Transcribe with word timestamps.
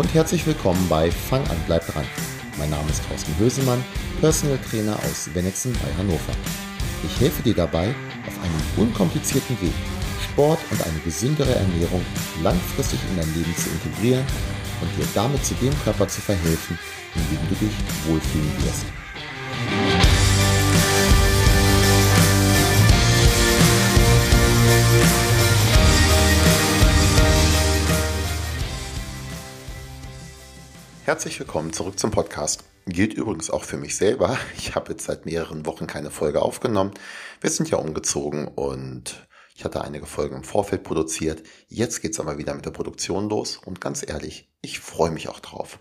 Und 0.00 0.14
herzlich 0.14 0.46
willkommen 0.46 0.88
bei 0.88 1.10
Fang 1.10 1.46
an, 1.48 1.58
bleib 1.66 1.86
dran. 1.86 2.06
Mein 2.56 2.70
Name 2.70 2.88
ist 2.88 3.06
Thorsten 3.06 3.36
Hösemann, 3.38 3.84
Personal 4.22 4.56
Trainer 4.56 4.96
aus 4.96 5.28
Wennexen 5.34 5.74
bei 5.74 5.94
Hannover. 5.98 6.32
Ich 7.04 7.20
helfe 7.20 7.42
dir 7.42 7.52
dabei, 7.52 7.94
auf 8.26 8.42
einem 8.42 8.88
unkomplizierten 8.88 9.60
Weg 9.60 9.74
Sport 10.24 10.58
und 10.70 10.82
eine 10.86 10.98
gesündere 11.00 11.54
Ernährung 11.54 12.00
langfristig 12.42 12.98
in 13.10 13.18
dein 13.18 13.34
Leben 13.34 13.54
zu 13.54 13.68
integrieren 13.68 14.24
und 14.80 14.88
dir 14.96 15.06
damit 15.14 15.44
zu 15.44 15.52
dem 15.56 15.74
Körper 15.84 16.08
zu 16.08 16.22
verhelfen, 16.22 16.78
in 17.14 17.36
dem 17.36 17.48
du 17.50 17.54
dich 17.56 17.74
wohlfühlen 18.06 18.52
wirst. 18.64 18.86
Herzlich 31.10 31.40
willkommen 31.40 31.72
zurück 31.72 31.98
zum 31.98 32.12
Podcast. 32.12 32.62
Gilt 32.86 33.14
übrigens 33.14 33.50
auch 33.50 33.64
für 33.64 33.76
mich 33.76 33.96
selber. 33.96 34.38
Ich 34.56 34.76
habe 34.76 34.92
jetzt 34.92 35.06
seit 35.06 35.26
mehreren 35.26 35.66
Wochen 35.66 35.88
keine 35.88 36.12
Folge 36.12 36.40
aufgenommen. 36.40 36.92
Wir 37.40 37.50
sind 37.50 37.68
ja 37.68 37.78
umgezogen 37.78 38.46
und 38.46 39.26
ich 39.56 39.64
hatte 39.64 39.82
einige 39.82 40.06
Folgen 40.06 40.36
im 40.36 40.44
Vorfeld 40.44 40.84
produziert. 40.84 41.42
Jetzt 41.66 42.00
geht's 42.00 42.20
aber 42.20 42.38
wieder 42.38 42.54
mit 42.54 42.64
der 42.64 42.70
Produktion 42.70 43.28
los 43.28 43.56
und 43.56 43.80
ganz 43.80 44.08
ehrlich, 44.08 44.52
ich 44.62 44.78
freue 44.78 45.10
mich 45.10 45.28
auch 45.28 45.40
drauf. 45.40 45.80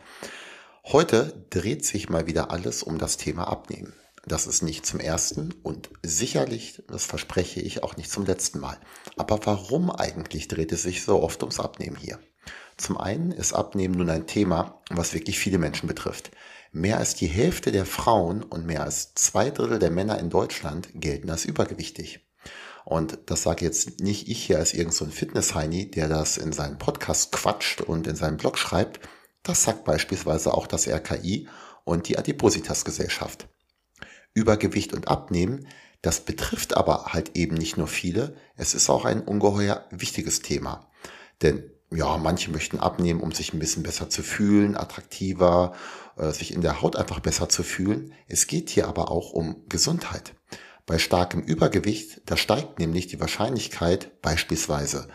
Heute 0.84 1.46
dreht 1.52 1.86
sich 1.86 2.10
mal 2.10 2.26
wieder 2.26 2.49
alles 2.49 2.82
um 2.82 2.98
das 2.98 3.18
Thema 3.18 3.48
Abnehmen. 3.49 3.93
Das 4.26 4.48
ist 4.48 4.64
nicht 4.64 4.84
zum 4.88 4.99
ersten 4.99 5.54
und 5.62 5.91
sicherlich, 6.02 6.82
das 6.88 7.05
verspreche 7.05 7.62
ich, 7.62 7.84
auch 7.84 7.98
nicht 7.98 8.10
zum 8.10 8.26
letzten 8.26 8.60
Mal. 8.60 8.80
Aber 9.16 9.40
warum 9.46 9.91
eigentlich 9.91 10.48
dreht 10.48 10.71
es 10.71 10.82
sich 10.82 11.04
so 11.04 11.21
oft 11.21 11.43
ums 11.43 11.60
Abnehmen 11.60 11.98
hier? 11.98 12.18
Zum 12.80 12.98
einen 12.98 13.34
ist 13.34 13.52
Abnehmen 13.52 13.96
nun 13.96 14.10
ein 14.10 14.26
Thema, 14.26 14.82
was 14.90 15.13
wirklich 15.13 15.38
viele 15.38 15.58
Menschen 15.58 15.88
betrifft. 15.88 16.32
Mehr 16.72 16.98
als 16.98 17.13
die 17.13 17.27
Hälfte 17.27 17.74
der 17.74 17.86
Frauen 17.86 18.41
und 18.41 18.66
mehr 18.66 18.84
als 18.84 19.13
zwei 19.16 19.49
Drittel 19.49 19.80
der 19.80 19.91
Männer 19.91 20.18
in 20.18 20.30
Deutschland 20.30 20.88
gelten 20.94 21.30
als 21.30 21.44
übergewichtig. 21.44 22.26
Und 22.86 23.20
das 23.26 23.44
sage 23.44 23.66
jetzt 23.66 23.99
nicht 23.99 24.30
ich 24.30 24.46
hier 24.46 24.60
als 24.60 24.74
irgendein 24.74 24.96
so 24.96 25.05
Fitness-Heini, 25.08 25.91
der 25.91 26.08
das 26.08 26.38
in 26.38 26.54
seinem 26.54 26.77
Podcast 26.77 27.34
quatscht 27.34 27.82
und 27.82 28.08
in 28.08 28.16
seinem 28.16 28.38
Blog 28.38 28.58
schreibt. 28.58 29.02
Das 29.43 29.64
sagt 29.64 29.84
beispielsweise 29.84 30.54
auch 30.54 30.66
das 30.66 30.88
RKI 30.88 31.49
und 31.84 32.08
die 32.08 32.18
Adipositas-Gesellschaft. 32.18 33.49
Übergewicht 34.34 34.93
und 34.93 35.10
Abnehmen, 35.10 35.68
das 36.02 36.21
betrifft 36.21 36.77
aber 36.77 37.08
halt 37.08 37.36
eben 37.36 37.55
nicht 37.55 37.76
nur 37.76 37.88
viele, 37.88 38.38
es 38.55 38.74
ist 38.74 38.90
auch 38.90 39.04
ein 39.04 39.20
ungeheuer 39.20 39.86
wichtiges 39.91 40.41
Thema. 40.41 40.90
Denn 41.41 41.70
ja, 41.91 42.18
manche 42.18 42.51
möchten 42.51 42.79
abnehmen, 42.79 43.21
um 43.21 43.32
sich 43.32 43.54
ein 43.54 43.59
bisschen 43.59 43.84
besser 43.84 44.09
zu 44.09 44.21
fühlen, 44.21 44.77
attraktiver, 44.77 45.73
äh, 46.18 46.31
sich 46.31 46.54
in 46.54 46.62
der 46.62 46.81
Haut 46.81 46.96
einfach 46.96 47.20
besser 47.20 47.49
zu 47.49 47.63
fühlen. 47.63 48.13
Es 48.27 48.48
geht 48.48 48.70
hier 48.70 48.87
aber 48.87 49.09
auch 49.12 49.31
um 49.31 49.63
Gesundheit. 49.70 50.34
Bei 50.85 50.98
starkem 50.98 51.41
Übergewicht, 51.41 52.21
da 52.26 52.37
steigt 52.37 52.79
nämlich 52.79 53.07
die 53.07 53.20
Wahrscheinlichkeit 53.20 54.21
beispielsweise 54.21 55.07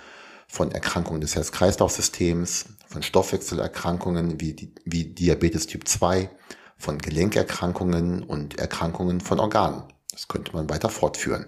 von 0.46 0.70
Erkrankungen 0.72 1.20
des 1.20 1.34
Herz-Kreislauf-Systems, 1.34 2.66
von 2.86 3.02
Stoffwechselerkrankungen 3.02 4.40
wie, 4.40 4.72
wie 4.84 5.04
Diabetes 5.06 5.66
Typ 5.66 5.88
2, 5.88 6.30
von 6.76 6.98
Gelenkerkrankungen 6.98 8.22
und 8.22 8.58
Erkrankungen 8.58 9.20
von 9.20 9.40
Organen. 9.40 9.84
Das 10.12 10.28
könnte 10.28 10.52
man 10.52 10.70
weiter 10.70 10.90
fortführen. 10.90 11.46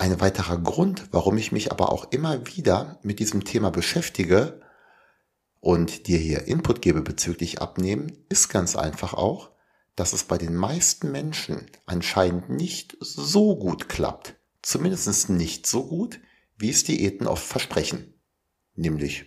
Ein 0.00 0.18
weiterer 0.18 0.56
Grund, 0.56 1.08
warum 1.10 1.36
ich 1.36 1.52
mich 1.52 1.72
aber 1.72 1.92
auch 1.92 2.10
immer 2.10 2.46
wieder 2.46 2.98
mit 3.02 3.18
diesem 3.18 3.44
Thema 3.44 3.68
beschäftige 3.68 4.62
und 5.60 6.06
dir 6.06 6.16
hier 6.16 6.46
Input 6.46 6.80
gebe 6.80 7.02
bezüglich 7.02 7.60
Abnehmen, 7.60 8.24
ist 8.30 8.48
ganz 8.48 8.76
einfach 8.76 9.12
auch, 9.12 9.50
dass 9.96 10.14
es 10.14 10.24
bei 10.24 10.38
den 10.38 10.56
meisten 10.56 11.12
Menschen 11.12 11.66
anscheinend 11.84 12.48
nicht 12.48 12.96
so 13.00 13.56
gut 13.56 13.90
klappt. 13.90 14.36
Zumindest 14.62 15.28
nicht 15.28 15.66
so 15.66 15.86
gut, 15.86 16.18
wie 16.56 16.70
es 16.70 16.82
Diäten 16.82 17.26
oft 17.26 17.44
versprechen. 17.44 18.14
Nämlich, 18.76 19.26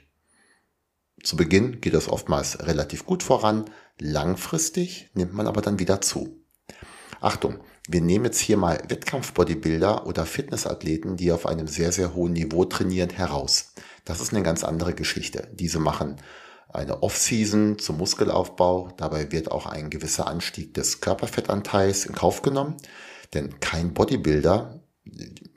zu 1.22 1.38
Beginn 1.38 1.82
geht 1.82 1.94
es 1.94 2.10
oftmals 2.10 2.66
relativ 2.66 3.06
gut 3.06 3.22
voran, 3.22 3.66
langfristig 4.00 5.12
nimmt 5.14 5.36
man 5.36 5.46
aber 5.46 5.62
dann 5.62 5.78
wieder 5.78 6.02
zu. 6.02 6.44
Achtung, 7.22 7.60
wir 7.88 8.02
nehmen 8.02 8.26
jetzt 8.26 8.40
hier 8.40 8.58
mal 8.58 8.82
Wettkampf-Bodybuilder 8.88 10.08
oder 10.08 10.26
Fitnessathleten, 10.26 11.18
die 11.18 11.32
auf 11.32 11.46
einem 11.46 11.68
sehr, 11.68 11.92
sehr 11.92 12.14
hohen 12.14 12.34
Niveau 12.34 12.64
trainieren, 12.66 13.10
heraus. 13.10 13.74
Das 14.06 14.22
ist 14.22 14.34
eine 14.34 14.44
ganz 14.44 14.64
andere 14.64 14.94
Geschichte. 14.94 15.50
Diese 15.54 15.80
machen 15.80 16.18
eine 16.70 17.04
Off-Season 17.04 17.78
zum 17.78 17.98
Muskelaufbau. 17.98 18.94
Dabei 18.98 19.32
wird 19.32 19.52
auch 19.52 19.66
ein 19.66 19.90
gewisser 19.90 20.28
Anstieg 20.28 20.74
des 20.74 21.02
Körperfettanteils 21.02 22.06
in 22.06 22.16
Kauf 22.16 22.42
genommen. 22.42 22.78
Denn 23.34 23.60
kein 23.60 23.94
Bodybuilder 23.94 24.80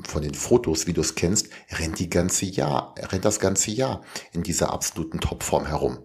von 0.02 0.22
den 0.22 0.34
Fotos, 0.34 0.86
wie 0.86 0.92
du 0.92 1.00
es 1.00 1.14
kennst, 1.14 1.48
rennt 1.70 1.98
die 1.98 2.10
ganze 2.10 2.46
Jahr, 2.46 2.94
rennt 2.98 3.24
das 3.24 3.40
ganze 3.40 3.70
Jahr 3.70 4.02
in 4.32 4.42
dieser 4.42 4.72
absoluten 4.72 5.20
Topform 5.20 5.66
herum. 5.66 5.98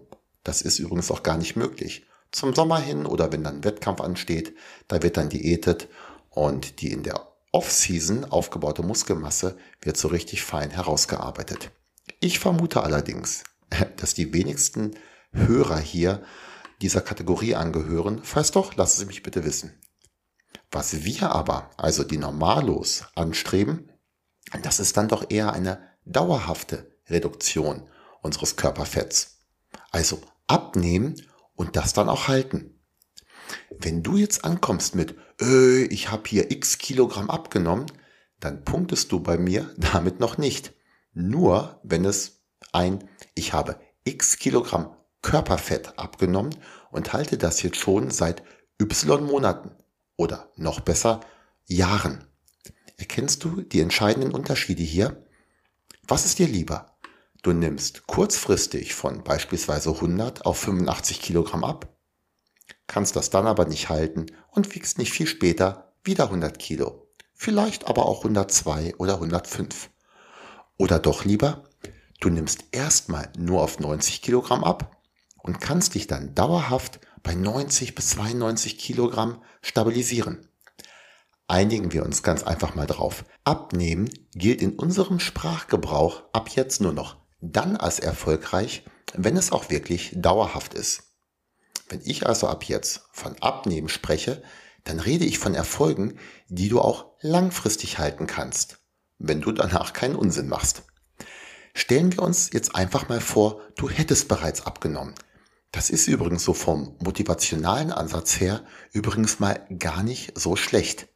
Das 0.44 0.62
ist 0.62 0.78
übrigens 0.78 1.10
auch 1.10 1.22
gar 1.22 1.36
nicht 1.36 1.56
möglich. 1.56 2.06
Zum 2.30 2.54
Sommer 2.54 2.78
hin 2.78 3.04
oder 3.04 3.30
wenn 3.32 3.44
dann 3.44 3.64
Wettkampf 3.64 4.00
ansteht, 4.00 4.54
da 4.88 5.02
wird 5.02 5.18
dann 5.18 5.28
diätet 5.28 5.88
und 6.32 6.80
die 6.80 6.92
in 6.92 7.02
der 7.02 7.28
Off-Season 7.52 8.24
aufgebaute 8.24 8.82
Muskelmasse 8.82 9.56
wird 9.80 9.96
so 9.96 10.08
richtig 10.08 10.42
fein 10.42 10.70
herausgearbeitet. 10.70 11.70
Ich 12.20 12.38
vermute 12.38 12.82
allerdings, 12.82 13.44
dass 13.96 14.14
die 14.14 14.32
wenigsten 14.32 14.96
Hörer 15.32 15.78
hier 15.78 16.22
dieser 16.80 17.00
Kategorie 17.00 17.54
angehören. 17.54 18.20
Falls 18.24 18.50
doch, 18.50 18.74
lassen 18.76 19.00
Sie 19.00 19.06
mich 19.06 19.22
bitte 19.22 19.44
wissen. 19.44 19.78
Was 20.70 21.04
wir 21.04 21.30
aber, 21.30 21.70
also 21.76 22.02
die 22.02 22.16
Normalos, 22.16 23.04
anstreben, 23.14 23.92
das 24.62 24.80
ist 24.80 24.96
dann 24.96 25.08
doch 25.08 25.30
eher 25.30 25.52
eine 25.52 25.90
dauerhafte 26.04 26.96
Reduktion 27.08 27.88
unseres 28.22 28.56
Körperfetts. 28.56 29.38
Also 29.90 30.20
abnehmen 30.46 31.20
und 31.54 31.76
das 31.76 31.92
dann 31.92 32.08
auch 32.08 32.28
halten. 32.28 32.71
Wenn 33.78 34.02
du 34.02 34.16
jetzt 34.16 34.44
ankommst 34.44 34.94
mit, 34.94 35.16
äh, 35.40 35.84
ich 35.84 36.10
habe 36.10 36.22
hier 36.26 36.50
x 36.50 36.78
Kilogramm 36.78 37.30
abgenommen, 37.30 37.86
dann 38.40 38.64
punktest 38.64 39.12
du 39.12 39.20
bei 39.20 39.36
mir 39.38 39.70
damit 39.76 40.20
noch 40.20 40.38
nicht. 40.38 40.72
Nur 41.14 41.80
wenn 41.82 42.04
es 42.04 42.42
ein, 42.72 43.08
ich 43.34 43.52
habe 43.52 43.80
x 44.04 44.38
Kilogramm 44.38 44.96
Körperfett 45.22 45.98
abgenommen 45.98 46.54
und 46.90 47.12
halte 47.12 47.38
das 47.38 47.62
jetzt 47.62 47.76
schon 47.76 48.10
seit 48.10 48.42
y 48.80 49.24
Monaten 49.24 49.70
oder 50.16 50.50
noch 50.56 50.80
besser 50.80 51.20
Jahren. 51.64 52.24
Erkennst 52.96 53.44
du 53.44 53.62
die 53.62 53.80
entscheidenden 53.80 54.32
Unterschiede 54.32 54.82
hier? 54.82 55.24
Was 56.08 56.24
ist 56.24 56.38
dir 56.38 56.48
lieber? 56.48 56.98
Du 57.42 57.52
nimmst 57.52 58.06
kurzfristig 58.06 58.94
von 58.94 59.24
beispielsweise 59.24 59.90
100 59.90 60.46
auf 60.46 60.58
85 60.58 61.20
Kilogramm 61.20 61.64
ab 61.64 61.91
kannst 62.92 63.16
das 63.16 63.30
dann 63.30 63.46
aber 63.46 63.64
nicht 63.64 63.88
halten 63.88 64.26
und 64.50 64.74
wiegst 64.74 64.98
nicht 64.98 65.12
viel 65.12 65.26
später 65.26 65.94
wieder 66.04 66.24
100 66.24 66.58
Kilo. 66.58 67.08
Vielleicht 67.34 67.86
aber 67.86 68.04
auch 68.04 68.18
102 68.18 68.96
oder 68.98 69.14
105. 69.14 69.88
Oder 70.76 70.98
doch 70.98 71.24
lieber, 71.24 71.64
du 72.20 72.28
nimmst 72.28 72.64
erstmal 72.70 73.30
nur 73.38 73.62
auf 73.62 73.80
90 73.80 74.20
Kilogramm 74.20 74.62
ab 74.62 74.98
und 75.38 75.58
kannst 75.58 75.94
dich 75.94 76.06
dann 76.06 76.34
dauerhaft 76.34 77.00
bei 77.22 77.34
90 77.34 77.94
bis 77.94 78.10
92 78.10 78.76
Kilogramm 78.76 79.42
stabilisieren. 79.62 80.46
Einigen 81.48 81.92
wir 81.92 82.04
uns 82.04 82.22
ganz 82.22 82.42
einfach 82.42 82.74
mal 82.74 82.86
drauf. 82.86 83.24
Abnehmen 83.44 84.10
gilt 84.34 84.60
in 84.60 84.74
unserem 84.74 85.18
Sprachgebrauch 85.18 86.24
ab 86.34 86.50
jetzt 86.50 86.82
nur 86.82 86.92
noch 86.92 87.16
dann 87.40 87.78
als 87.78 88.00
erfolgreich, 88.00 88.84
wenn 89.14 89.38
es 89.38 89.50
auch 89.50 89.70
wirklich 89.70 90.12
dauerhaft 90.14 90.74
ist. 90.74 91.11
Wenn 91.88 92.00
ich 92.04 92.26
also 92.26 92.48
ab 92.48 92.64
jetzt 92.64 93.02
von 93.12 93.36
Abnehmen 93.40 93.88
spreche, 93.88 94.42
dann 94.84 94.98
rede 94.98 95.24
ich 95.24 95.38
von 95.38 95.54
Erfolgen, 95.54 96.18
die 96.48 96.68
du 96.68 96.80
auch 96.80 97.06
langfristig 97.20 97.98
halten 97.98 98.26
kannst, 98.26 98.78
wenn 99.18 99.40
du 99.40 99.52
danach 99.52 99.92
keinen 99.92 100.16
Unsinn 100.16 100.48
machst. 100.48 100.82
Stellen 101.74 102.12
wir 102.12 102.22
uns 102.22 102.50
jetzt 102.52 102.74
einfach 102.74 103.08
mal 103.08 103.20
vor, 103.20 103.60
du 103.76 103.88
hättest 103.88 104.28
bereits 104.28 104.66
abgenommen. 104.66 105.14
Das 105.70 105.88
ist 105.88 106.06
übrigens 106.06 106.44
so 106.44 106.52
vom 106.52 106.96
motivationalen 106.98 107.92
Ansatz 107.92 108.40
her 108.40 108.64
übrigens 108.92 109.40
mal 109.40 109.66
gar 109.78 110.02
nicht 110.02 110.38
so 110.38 110.56
schlecht. 110.56 111.08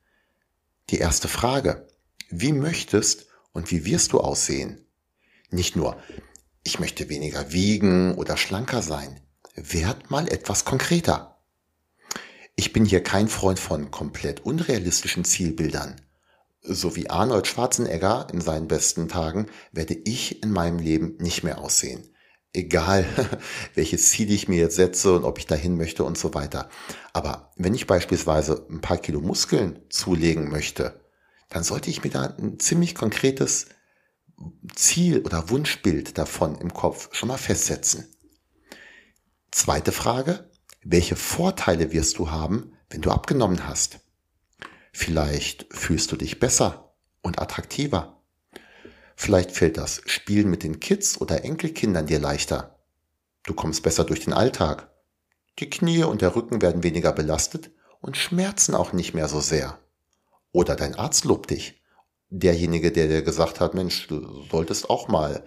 Die 0.88 0.98
erste 0.98 1.28
Frage, 1.28 1.88
wie 2.30 2.52
möchtest 2.52 3.26
und 3.52 3.70
wie 3.70 3.84
wirst 3.84 4.12
du 4.12 4.20
aussehen? 4.20 4.86
Nicht 5.50 5.76
nur, 5.76 6.00
ich 6.64 6.80
möchte 6.80 7.08
weniger 7.08 7.52
wiegen 7.52 8.14
oder 8.14 8.36
schlanker 8.36 8.82
sein 8.82 9.20
werd 9.56 10.10
mal 10.10 10.28
etwas 10.28 10.64
konkreter. 10.64 11.38
Ich 12.54 12.72
bin 12.72 12.84
hier 12.84 13.02
kein 13.02 13.28
Freund 13.28 13.58
von 13.58 13.90
komplett 13.90 14.40
unrealistischen 14.40 15.24
Zielbildern. 15.24 16.00
So 16.62 16.96
wie 16.96 17.10
Arnold 17.10 17.46
Schwarzenegger 17.46 18.28
in 18.32 18.40
seinen 18.40 18.68
besten 18.68 19.08
Tagen 19.08 19.46
werde 19.72 19.94
ich 19.94 20.42
in 20.42 20.50
meinem 20.50 20.78
Leben 20.78 21.16
nicht 21.18 21.42
mehr 21.44 21.58
aussehen. 21.58 22.02
egal 22.52 23.06
welches 23.74 24.10
Ziel 24.10 24.30
ich 24.32 24.48
mir 24.48 24.58
jetzt 24.58 24.76
setze 24.76 25.14
und 25.14 25.24
ob 25.24 25.38
ich 25.38 25.46
dahin 25.46 25.76
möchte 25.76 26.04
und 26.04 26.16
so 26.18 26.34
weiter. 26.34 26.68
Aber 27.12 27.52
wenn 27.56 27.74
ich 27.74 27.86
beispielsweise 27.86 28.66
ein 28.70 28.80
paar 28.80 28.98
Kilo 28.98 29.20
Muskeln 29.20 29.80
zulegen 29.90 30.48
möchte, 30.48 31.00
dann 31.50 31.62
sollte 31.62 31.90
ich 31.90 32.02
mir 32.02 32.10
da 32.10 32.34
ein 32.38 32.58
ziemlich 32.58 32.94
konkretes 32.94 33.66
Ziel 34.74 35.20
oder 35.20 35.50
Wunschbild 35.50 36.18
davon 36.18 36.56
im 36.56 36.72
Kopf 36.72 37.08
schon 37.12 37.28
mal 37.28 37.38
festsetzen. 37.38 38.15
Zweite 39.58 39.90
Frage, 39.90 40.50
welche 40.84 41.16
Vorteile 41.16 41.90
wirst 41.90 42.18
du 42.18 42.30
haben, 42.30 42.76
wenn 42.90 43.00
du 43.00 43.10
abgenommen 43.10 43.66
hast? 43.66 44.00
Vielleicht 44.92 45.66
fühlst 45.70 46.12
du 46.12 46.16
dich 46.16 46.38
besser 46.38 46.92
und 47.22 47.40
attraktiver. 47.40 48.20
Vielleicht 49.16 49.52
fällt 49.52 49.78
das 49.78 50.02
Spielen 50.04 50.50
mit 50.50 50.62
den 50.62 50.78
Kids 50.78 51.18
oder 51.22 51.42
Enkelkindern 51.42 52.04
dir 52.04 52.18
leichter. 52.18 52.78
Du 53.44 53.54
kommst 53.54 53.82
besser 53.82 54.04
durch 54.04 54.20
den 54.20 54.34
Alltag. 54.34 54.90
Die 55.58 55.70
Knie 55.70 56.04
und 56.04 56.20
der 56.20 56.36
Rücken 56.36 56.60
werden 56.60 56.82
weniger 56.82 57.12
belastet 57.12 57.70
und 58.02 58.18
schmerzen 58.18 58.74
auch 58.74 58.92
nicht 58.92 59.14
mehr 59.14 59.26
so 59.26 59.40
sehr. 59.40 59.78
Oder 60.52 60.76
dein 60.76 60.96
Arzt 60.96 61.24
lobt 61.24 61.48
dich. 61.48 61.82
Derjenige, 62.28 62.92
der 62.92 63.08
dir 63.08 63.22
gesagt 63.22 63.60
hat, 63.60 63.72
Mensch, 63.72 64.06
du 64.06 64.42
solltest 64.50 64.90
auch 64.90 65.08
mal 65.08 65.46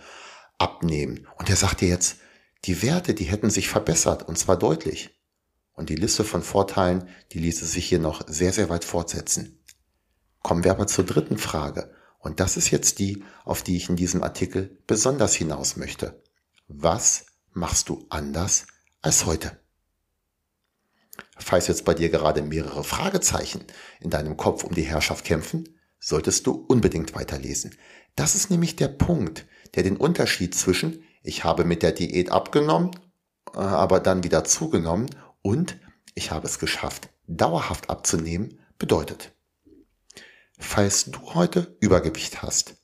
abnehmen. 0.58 1.28
Und 1.38 1.48
der 1.48 1.56
sagt 1.56 1.82
dir 1.82 1.90
jetzt, 1.90 2.18
die 2.66 2.82
Werte, 2.82 3.14
die 3.14 3.26
hätten 3.26 3.50
sich 3.50 3.70
verbessert 3.70 4.28
und 4.28 4.38
zwar 4.38 4.58
deutlich. 4.58 5.18
Und 5.74 5.90
die 5.90 5.96
Liste 5.96 6.24
von 6.26 6.44
Vorteilen, 6.44 7.08
die 7.32 7.40
ließe 7.40 7.66
sich 7.66 7.86
hier 7.86 8.00
noch 8.00 8.28
sehr, 8.28 8.52
sehr 8.52 8.70
weit 8.70 8.84
fortsetzen. 8.84 9.64
Kommen 10.42 10.64
wir 10.64 10.72
aber 10.72 10.88
zur 10.88 11.06
dritten 11.06 11.38
Frage. 11.38 11.94
Und 12.20 12.42
das 12.42 12.58
ist 12.58 12.70
jetzt 12.70 13.00
die, 13.00 13.24
auf 13.46 13.64
die 13.64 13.78
ich 13.78 13.90
in 13.90 13.96
diesem 13.96 14.24
Artikel 14.24 14.78
besonders 14.88 15.36
hinaus 15.36 15.78
möchte. 15.78 16.22
Was 16.68 17.28
machst 17.54 17.88
du 17.88 18.06
anders 18.10 18.68
als 19.02 19.26
heute? 19.26 19.58
Falls 21.38 21.68
jetzt 21.68 21.86
bei 21.86 21.94
dir 21.94 22.10
gerade 22.10 22.42
mehrere 22.42 22.84
Fragezeichen 22.84 23.64
in 24.02 24.10
deinem 24.10 24.36
Kopf 24.36 24.66
um 24.66 24.76
die 24.76 24.84
Herrschaft 24.84 25.24
kämpfen, 25.24 25.80
solltest 26.00 26.46
du 26.48 26.52
unbedingt 26.52 27.16
weiterlesen. 27.16 27.76
Das 28.16 28.36
ist 28.36 28.50
nämlich 28.50 28.76
der 28.76 28.90
Punkt, 28.90 29.46
der 29.76 29.84
den 29.84 29.98
Unterschied 29.98 30.56
zwischen 30.56 31.04
ich 31.21 31.44
habe 31.44 31.66
mit 31.66 31.83
der 31.83 31.92
Diät 31.92 32.31
abgenommen, 32.31 32.92
äh, 33.54 33.60
aber 33.60 34.00
dann 34.00 34.24
wieder 34.24 34.44
zugenommen 34.44 35.10
und 35.42 35.77
ich 36.16 36.31
habe 36.31 36.48
es 36.48 36.60
geschafft, 36.60 37.10
dauerhaft 37.27 37.89
abzunehmen, 37.89 38.60
bedeutet. 38.77 39.31
Falls 40.57 41.06
du 41.06 41.33
heute 41.33 41.77
Übergewicht 41.80 42.42
hast, 42.42 42.75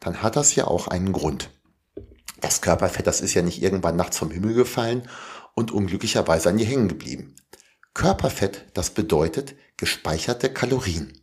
dann 0.00 0.22
hat 0.22 0.36
das 0.36 0.54
ja 0.54 0.66
auch 0.66 0.88
einen 0.88 1.12
Grund. 1.12 1.50
Das 2.40 2.60
Körperfett, 2.60 3.06
das 3.06 3.20
ist 3.20 3.34
ja 3.34 3.42
nicht 3.42 3.62
irgendwann 3.62 3.96
nachts 3.96 4.18
vom 4.18 4.30
Himmel 4.30 4.54
gefallen 4.54 5.08
und 5.54 5.70
unglücklicherweise 5.70 6.48
an 6.48 6.58
dir 6.58 6.66
hängen 6.66 6.88
geblieben. 6.88 7.36
Körperfett, 7.94 8.66
das 8.74 8.90
bedeutet 8.90 9.54
gespeicherte 9.76 10.52
Kalorien. 10.52 11.20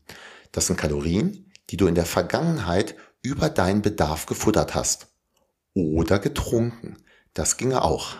Das 0.51 0.68
sind 0.68 0.77
Kalorien, 0.77 1.51
die 1.69 1.77
du 1.77 1.88
in 1.88 1.95
der 1.95 2.06
Vergangenheit 2.06 2.95
über 3.22 3.50
deinen 3.50 3.81
Bedarf 3.81 4.25
gefuttert 4.25 4.75
hast. 4.75 5.09
Oder 5.74 6.19
getrunken. 6.19 6.98
Das 7.33 7.57
ginge 7.57 7.83
auch. 7.83 8.18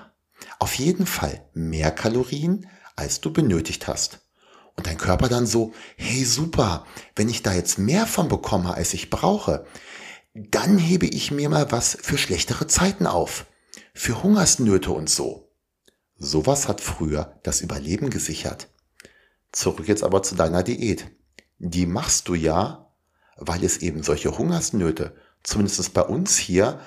Auf 0.60 0.76
jeden 0.76 1.06
Fall 1.06 1.46
mehr 1.54 1.92
Kalorien, 1.92 2.68
als 2.96 3.22
du 3.22 3.32
benötigt 3.32 3.88
hast. 3.88 4.20
Und 4.76 4.88
dein 4.88 4.98
Körper 4.98 5.28
dann 5.28 5.46
so, 5.46 5.74
hey 5.98 6.24
super, 6.24 6.86
wenn 7.16 7.28
ich 7.28 7.44
da 7.44 7.54
jetzt 7.54 7.78
mehr 7.78 8.08
von 8.08 8.30
bekomme, 8.30 8.74
als 8.74 8.94
ich 8.94 9.10
brauche, 9.10 9.66
dann 10.34 10.78
hebe 10.78 11.06
ich 11.06 11.32
mir 11.32 11.50
mal 11.50 11.72
was 11.72 11.98
für 12.02 12.18
schlechtere 12.18 12.68
Zeiten 12.68 13.08
auf. 13.08 13.46
Für 13.94 14.24
Hungersnöte 14.24 14.92
und 14.92 15.10
so. 15.10 15.52
Sowas 16.16 16.68
hat 16.68 16.82
früher 16.82 17.40
das 17.44 17.62
Überleben 17.62 18.10
gesichert. 18.10 18.70
Zurück 19.52 19.88
jetzt 19.88 20.04
aber 20.04 20.22
zu 20.24 20.36
deiner 20.36 20.64
Diät. 20.64 21.08
Die 21.58 21.86
machst 21.86 22.28
du 22.28 22.36
ja, 22.36 22.94
weil 23.36 23.64
es 23.64 23.78
eben 23.78 24.04
solche 24.04 24.38
Hungersnöte, 24.38 25.16
zumindest 25.44 25.94
bei 25.94 26.02
uns 26.02 26.38
hier, 26.38 26.80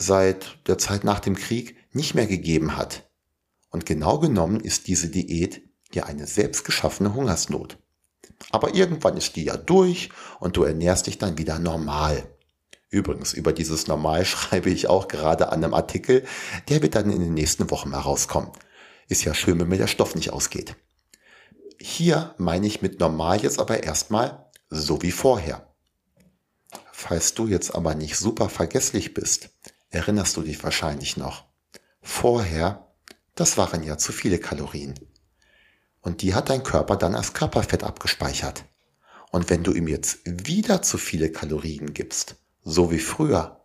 seit 0.00 0.66
der 0.66 0.78
Zeit 0.78 1.04
nach 1.04 1.20
dem 1.20 1.36
Krieg 1.36 1.76
nicht 1.92 2.14
mehr 2.14 2.26
gegeben 2.26 2.76
hat. 2.76 3.08
Und 3.70 3.86
genau 3.86 4.18
genommen 4.18 4.60
ist 4.60 4.88
diese 4.88 5.08
Diät 5.08 5.62
ja 5.92 6.04
eine 6.04 6.26
selbstgeschaffene 6.26 7.14
Hungersnot. 7.14 7.78
Aber 8.50 8.74
irgendwann 8.74 9.16
ist 9.16 9.36
die 9.36 9.44
ja 9.44 9.56
durch 9.56 10.08
und 10.40 10.56
du 10.56 10.64
ernährst 10.64 11.06
dich 11.06 11.18
dann 11.18 11.36
wieder 11.36 11.58
normal. 11.58 12.24
Übrigens, 12.88 13.34
über 13.34 13.52
dieses 13.52 13.86
Normal 13.86 14.24
schreibe 14.24 14.70
ich 14.70 14.88
auch 14.88 15.06
gerade 15.06 15.50
an 15.50 15.62
einem 15.62 15.74
Artikel, 15.74 16.24
der 16.68 16.82
wird 16.82 16.94
dann 16.94 17.10
in 17.10 17.20
den 17.20 17.34
nächsten 17.34 17.70
Wochen 17.70 17.92
herauskommen. 17.92 18.50
Ist 19.08 19.24
ja 19.24 19.34
schön, 19.34 19.60
wenn 19.60 19.68
mir 19.68 19.78
der 19.78 19.86
Stoff 19.86 20.14
nicht 20.14 20.32
ausgeht. 20.32 20.76
Hier 21.78 22.34
meine 22.38 22.66
ich 22.66 22.82
mit 22.82 23.00
normal 23.00 23.42
jetzt 23.42 23.58
aber 23.58 23.82
erstmal 23.82 24.46
so 24.70 25.02
wie 25.02 25.12
vorher. 25.12 25.66
Falls 26.92 27.34
du 27.34 27.46
jetzt 27.46 27.74
aber 27.74 27.94
nicht 27.94 28.16
super 28.16 28.48
vergesslich 28.48 29.14
bist, 29.14 29.50
erinnerst 29.90 30.36
du 30.36 30.42
dich 30.42 30.62
wahrscheinlich 30.62 31.16
noch. 31.16 31.44
Vorher, 32.00 32.88
das 33.34 33.56
waren 33.58 33.82
ja 33.82 33.98
zu 33.98 34.12
viele 34.12 34.38
Kalorien. 34.38 34.94
Und 36.00 36.22
die 36.22 36.34
hat 36.34 36.48
dein 36.48 36.62
Körper 36.62 36.96
dann 36.96 37.14
als 37.14 37.34
Körperfett 37.34 37.84
abgespeichert. 37.84 38.64
Und 39.30 39.50
wenn 39.50 39.62
du 39.62 39.72
ihm 39.72 39.86
jetzt 39.86 40.20
wieder 40.24 40.82
zu 40.82 40.98
viele 40.98 41.30
Kalorien 41.30 41.92
gibst, 41.92 42.36
so 42.62 42.90
wie 42.90 42.98
früher. 42.98 43.64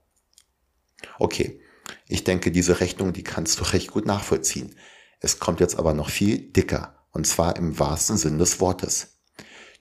Okay, 1.17 1.61
ich 2.07 2.23
denke, 2.23 2.51
diese 2.51 2.79
Rechnung, 2.79 3.13
die 3.13 3.23
kannst 3.23 3.59
du 3.59 3.63
recht 3.63 3.91
gut 3.91 4.05
nachvollziehen. 4.05 4.75
Es 5.19 5.39
kommt 5.39 5.59
jetzt 5.59 5.77
aber 5.77 5.93
noch 5.93 6.09
viel 6.09 6.39
dicker, 6.51 7.05
und 7.11 7.25
zwar 7.25 7.55
im 7.55 7.79
wahrsten 7.79 8.17
Sinn 8.17 8.37
des 8.37 8.59
Wortes. 8.59 9.17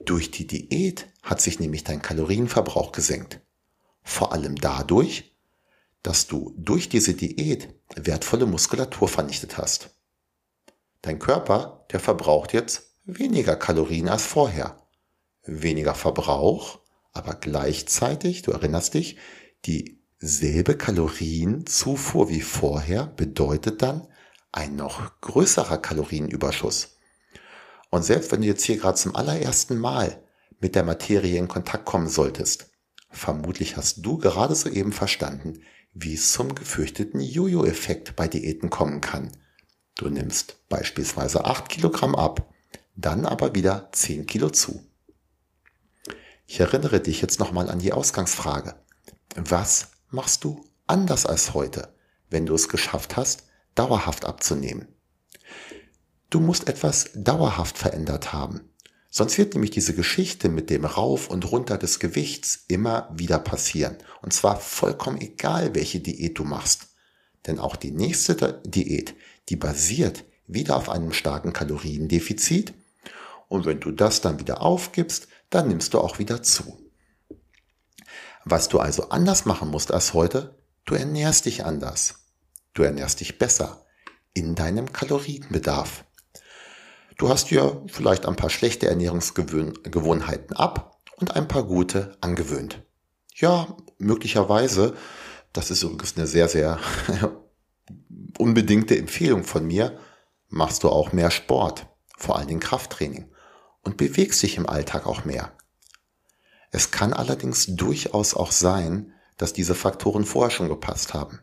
Durch 0.04 0.30
die 0.30 0.46
Diät 0.46 1.06
hat 1.22 1.40
sich 1.40 1.60
nämlich 1.60 1.84
dein 1.84 2.02
Kalorienverbrauch 2.02 2.92
gesenkt. 2.92 3.40
Vor 4.02 4.32
allem 4.32 4.56
dadurch, 4.56 5.33
dass 6.04 6.26
du 6.26 6.54
durch 6.58 6.88
diese 6.88 7.14
Diät 7.14 7.74
wertvolle 7.96 8.46
Muskulatur 8.46 9.08
vernichtet 9.08 9.56
hast. 9.58 9.90
Dein 11.02 11.18
Körper, 11.18 11.86
der 11.90 11.98
verbraucht 11.98 12.52
jetzt 12.52 12.94
weniger 13.04 13.56
Kalorien 13.56 14.08
als 14.08 14.24
vorher. 14.24 14.86
Weniger 15.44 15.94
Verbrauch, 15.94 16.80
aber 17.12 17.34
gleichzeitig, 17.34 18.42
du 18.42 18.52
erinnerst 18.52 18.94
dich, 18.94 19.16
dieselbe 19.64 20.76
Kalorienzufuhr 20.76 22.28
wie 22.28 22.42
vorher 22.42 23.06
bedeutet 23.06 23.80
dann 23.80 24.06
ein 24.52 24.76
noch 24.76 25.20
größerer 25.22 25.78
Kalorienüberschuss. 25.78 26.98
Und 27.88 28.04
selbst 28.04 28.30
wenn 28.30 28.42
du 28.42 28.46
jetzt 28.46 28.64
hier 28.64 28.76
gerade 28.76 28.98
zum 28.98 29.16
allerersten 29.16 29.78
Mal 29.78 30.22
mit 30.60 30.74
der 30.74 30.84
Materie 30.84 31.38
in 31.38 31.48
Kontakt 31.48 31.86
kommen 31.86 32.08
solltest, 32.08 32.70
vermutlich 33.08 33.78
hast 33.78 34.04
du 34.04 34.18
gerade 34.18 34.54
soeben 34.54 34.92
verstanden, 34.92 35.62
wie 35.94 36.14
es 36.14 36.32
zum 36.32 36.54
gefürchteten 36.54 37.20
Jojo-Effekt 37.20 38.14
bei 38.16 38.28
Diäten 38.28 38.68
kommen 38.68 39.00
kann– 39.00 39.32
Du 39.96 40.08
nimmst 40.08 40.56
beispielsweise 40.68 41.44
8 41.44 41.68
Kilogramm 41.68 42.16
ab, 42.16 42.52
dann 42.96 43.26
aber 43.26 43.54
wieder 43.54 43.90
10 43.92 44.26
Kilo 44.26 44.50
zu. 44.50 44.84
Ich 46.46 46.60
erinnere 46.60 47.00
dich 47.00 47.22
jetzt 47.22 47.38
nochmal 47.38 47.70
an 47.70 47.78
die 47.78 47.92
Ausgangsfrage. 47.92 48.74
Was 49.36 49.92
machst 50.10 50.42
du 50.44 50.64
anders 50.86 51.26
als 51.26 51.54
heute, 51.54 51.94
wenn 52.28 52.44
du 52.44 52.54
es 52.54 52.68
geschafft 52.68 53.16
hast, 53.16 53.44
dauerhaft 53.74 54.24
abzunehmen? 54.24 54.88
Du 56.28 56.40
musst 56.40 56.68
etwas 56.68 57.10
dauerhaft 57.14 57.78
verändert 57.78 58.32
haben. 58.32 58.68
Sonst 59.16 59.38
wird 59.38 59.54
nämlich 59.54 59.70
diese 59.70 59.94
Geschichte 59.94 60.48
mit 60.48 60.70
dem 60.70 60.84
Rauf 60.84 61.30
und 61.30 61.48
Runter 61.52 61.78
des 61.78 62.00
Gewichts 62.00 62.64
immer 62.66 63.08
wieder 63.14 63.38
passieren. 63.38 63.96
Und 64.22 64.32
zwar 64.32 64.58
vollkommen 64.58 65.20
egal, 65.20 65.76
welche 65.76 66.00
Diät 66.00 66.36
du 66.36 66.42
machst. 66.42 66.88
Denn 67.46 67.60
auch 67.60 67.76
die 67.76 67.92
nächste 67.92 68.60
Diät, 68.66 69.14
die 69.50 69.54
basiert 69.54 70.24
wieder 70.48 70.74
auf 70.74 70.88
einem 70.88 71.12
starken 71.12 71.52
Kaloriendefizit. 71.52 72.74
Und 73.46 73.66
wenn 73.66 73.78
du 73.78 73.92
das 73.92 74.20
dann 74.20 74.40
wieder 74.40 74.62
aufgibst, 74.62 75.28
dann 75.48 75.68
nimmst 75.68 75.94
du 75.94 76.00
auch 76.00 76.18
wieder 76.18 76.42
zu. 76.42 76.76
Was 78.44 78.68
du 78.68 78.80
also 78.80 79.10
anders 79.10 79.44
machen 79.44 79.70
musst 79.70 79.92
als 79.92 80.12
heute, 80.12 80.58
du 80.86 80.96
ernährst 80.96 81.46
dich 81.46 81.64
anders. 81.64 82.16
Du 82.72 82.82
ernährst 82.82 83.20
dich 83.20 83.38
besser 83.38 83.86
in 84.32 84.56
deinem 84.56 84.92
Kalorienbedarf. 84.92 86.04
Du 87.16 87.28
hast 87.28 87.50
dir 87.50 87.82
vielleicht 87.86 88.26
ein 88.26 88.36
paar 88.36 88.50
schlechte 88.50 88.88
Ernährungsgewohnheiten 88.88 90.56
ab 90.56 91.00
und 91.16 91.36
ein 91.36 91.48
paar 91.48 91.64
gute 91.64 92.16
angewöhnt. 92.20 92.82
Ja, 93.34 93.76
möglicherweise, 93.98 94.94
das 95.52 95.70
ist 95.70 95.82
übrigens 95.82 96.16
eine 96.16 96.26
sehr, 96.26 96.48
sehr 96.48 96.78
unbedingte 98.38 98.98
Empfehlung 98.98 99.44
von 99.44 99.66
mir, 99.66 99.98
machst 100.48 100.82
du 100.82 100.88
auch 100.88 101.12
mehr 101.12 101.30
Sport, 101.30 101.86
vor 102.16 102.36
allen 102.36 102.48
Dingen 102.48 102.60
Krafttraining 102.60 103.30
und 103.82 103.96
bewegst 103.96 104.42
dich 104.42 104.56
im 104.56 104.68
Alltag 104.68 105.06
auch 105.06 105.24
mehr. 105.24 105.52
Es 106.70 106.90
kann 106.90 107.12
allerdings 107.12 107.66
durchaus 107.76 108.34
auch 108.34 108.50
sein, 108.50 109.12
dass 109.36 109.52
diese 109.52 109.74
Faktoren 109.74 110.24
vorher 110.24 110.50
schon 110.50 110.68
gepasst 110.68 111.14
haben. 111.14 111.40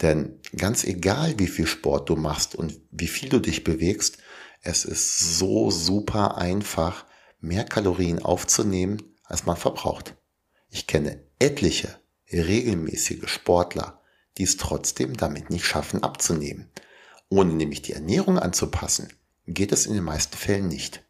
Denn 0.00 0.40
ganz 0.56 0.82
egal, 0.84 1.38
wie 1.38 1.46
viel 1.46 1.66
Sport 1.66 2.08
du 2.08 2.16
machst 2.16 2.56
und 2.56 2.80
wie 2.90 3.06
viel 3.06 3.28
du 3.28 3.38
dich 3.38 3.62
bewegst, 3.62 4.18
es 4.62 4.84
ist 4.84 5.38
so 5.38 5.70
super 5.70 6.38
einfach, 6.38 7.04
mehr 7.40 7.64
Kalorien 7.64 8.20
aufzunehmen, 8.20 9.02
als 9.24 9.44
man 9.44 9.56
verbraucht. 9.56 10.14
Ich 10.70 10.86
kenne 10.86 11.20
etliche 11.38 11.98
regelmäßige 12.32 13.28
Sportler, 13.28 14.00
die 14.38 14.44
es 14.44 14.56
trotzdem 14.56 15.16
damit 15.16 15.50
nicht 15.50 15.66
schaffen 15.66 16.02
abzunehmen. 16.02 16.70
Ohne 17.28 17.52
nämlich 17.52 17.82
die 17.82 17.92
Ernährung 17.92 18.38
anzupassen, 18.38 19.12
geht 19.46 19.72
es 19.72 19.86
in 19.86 19.94
den 19.94 20.04
meisten 20.04 20.36
Fällen 20.36 20.68
nicht. 20.68 21.02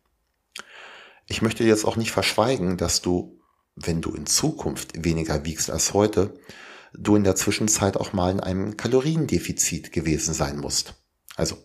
Ich 1.26 1.42
möchte 1.42 1.64
jetzt 1.64 1.85
auch 1.85 1.97
nicht 1.97 2.11
verschweigen, 2.11 2.76
dass 2.76 3.02
du, 3.02 3.38
wenn 3.76 4.00
du 4.00 4.14
in 4.14 4.26
Zukunft 4.26 5.04
weniger 5.04 5.44
wiegst 5.44 5.71
als 5.71 5.92
heute, 5.92 6.35
du 6.94 7.16
in 7.16 7.25
der 7.25 7.37
Zwischenzeit 7.37 7.97
auch 7.97 8.12
mal 8.12 8.30
in 8.30 8.40
einem 8.40 8.76
Kaloriendefizit 8.76 9.92
gewesen 9.92 10.35
sein 10.35 10.59
musst. 10.59 10.94
Also 11.37 11.59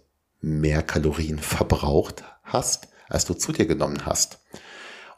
mehr 0.47 0.83
Kalorien 0.83 1.39
verbraucht 1.39 2.23
hast, 2.43 2.87
als 3.07 3.25
du 3.25 3.33
zu 3.33 3.51
dir 3.51 3.65
genommen 3.65 4.05
hast. 4.05 4.39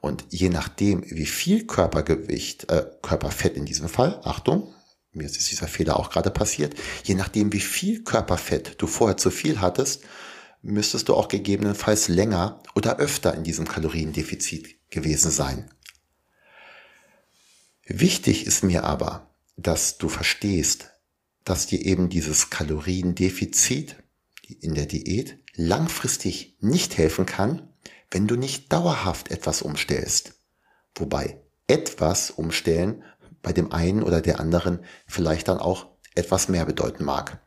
Und 0.01 0.25
je 0.29 0.49
nachdem, 0.49 1.03
wie 1.09 1.25
viel 1.25 1.67
Körpergewicht, 1.67 2.69
äh, 2.69 2.85
Körperfett 3.01 3.55
in 3.55 3.65
diesem 3.65 3.89
Fall, 3.89 4.21
Achtung, 4.23 4.73
mir 5.11 5.25
ist 5.25 5.51
dieser 5.51 5.67
Fehler 5.67 5.97
auch 5.97 6.09
gerade 6.09 6.29
passiert, 6.29 6.75
je 7.03 7.15
nachdem, 7.15 7.51
wie 7.51 7.59
viel 7.59 8.03
Körperfett 8.03 8.81
du 8.81 8.87
vorher 8.87 9.17
zu 9.17 9.31
viel 9.31 9.59
hattest, 9.59 10.03
müsstest 10.61 11.09
du 11.09 11.15
auch 11.15 11.27
gegebenenfalls 11.27 12.07
länger 12.07 12.61
oder 12.75 12.97
öfter 12.97 13.33
in 13.33 13.43
diesem 13.43 13.67
Kaloriendefizit 13.67 14.89
gewesen 14.89 15.31
sein. 15.31 15.69
Wichtig 17.85 18.45
ist 18.45 18.63
mir 18.63 18.83
aber, 18.83 19.33
dass 19.57 19.97
du 19.97 20.09
verstehst, 20.09 20.91
dass 21.43 21.65
dir 21.65 21.83
eben 21.83 22.09
dieses 22.09 22.49
Kaloriendefizit 22.49 23.95
in 24.53 24.73
der 24.75 24.85
Diät 24.85 25.37
langfristig 25.55 26.57
nicht 26.59 26.97
helfen 26.97 27.25
kann, 27.25 27.73
wenn 28.11 28.27
du 28.27 28.35
nicht 28.35 28.71
dauerhaft 28.71 29.31
etwas 29.31 29.61
umstellst. 29.61 30.33
Wobei 30.95 31.41
etwas 31.67 32.31
umstellen 32.31 33.03
bei 33.41 33.53
dem 33.53 33.71
einen 33.71 34.03
oder 34.03 34.21
der 34.21 34.39
anderen 34.39 34.83
vielleicht 35.07 35.47
dann 35.47 35.59
auch 35.59 35.87
etwas 36.15 36.49
mehr 36.49 36.65
bedeuten 36.65 37.05
mag. 37.05 37.41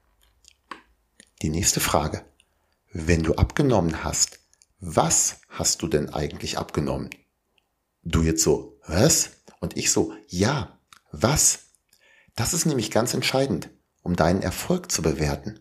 Die 1.42 1.50
nächste 1.50 1.80
Frage. 1.80 2.24
Wenn 2.92 3.22
du 3.22 3.34
abgenommen 3.34 4.04
hast, 4.04 4.38
was 4.78 5.40
hast 5.48 5.82
du 5.82 5.88
denn 5.88 6.10
eigentlich 6.10 6.58
abgenommen? 6.58 7.10
Du 8.04 8.22
jetzt 8.22 8.42
so, 8.42 8.78
was? 8.86 9.30
Und 9.60 9.76
ich 9.76 9.90
so, 9.90 10.12
ja, 10.28 10.78
was? 11.10 11.66
Das 12.34 12.54
ist 12.54 12.66
nämlich 12.66 12.90
ganz 12.90 13.14
entscheidend, 13.14 13.70
um 14.02 14.16
deinen 14.16 14.42
Erfolg 14.42 14.90
zu 14.90 15.02
bewerten. 15.02 15.60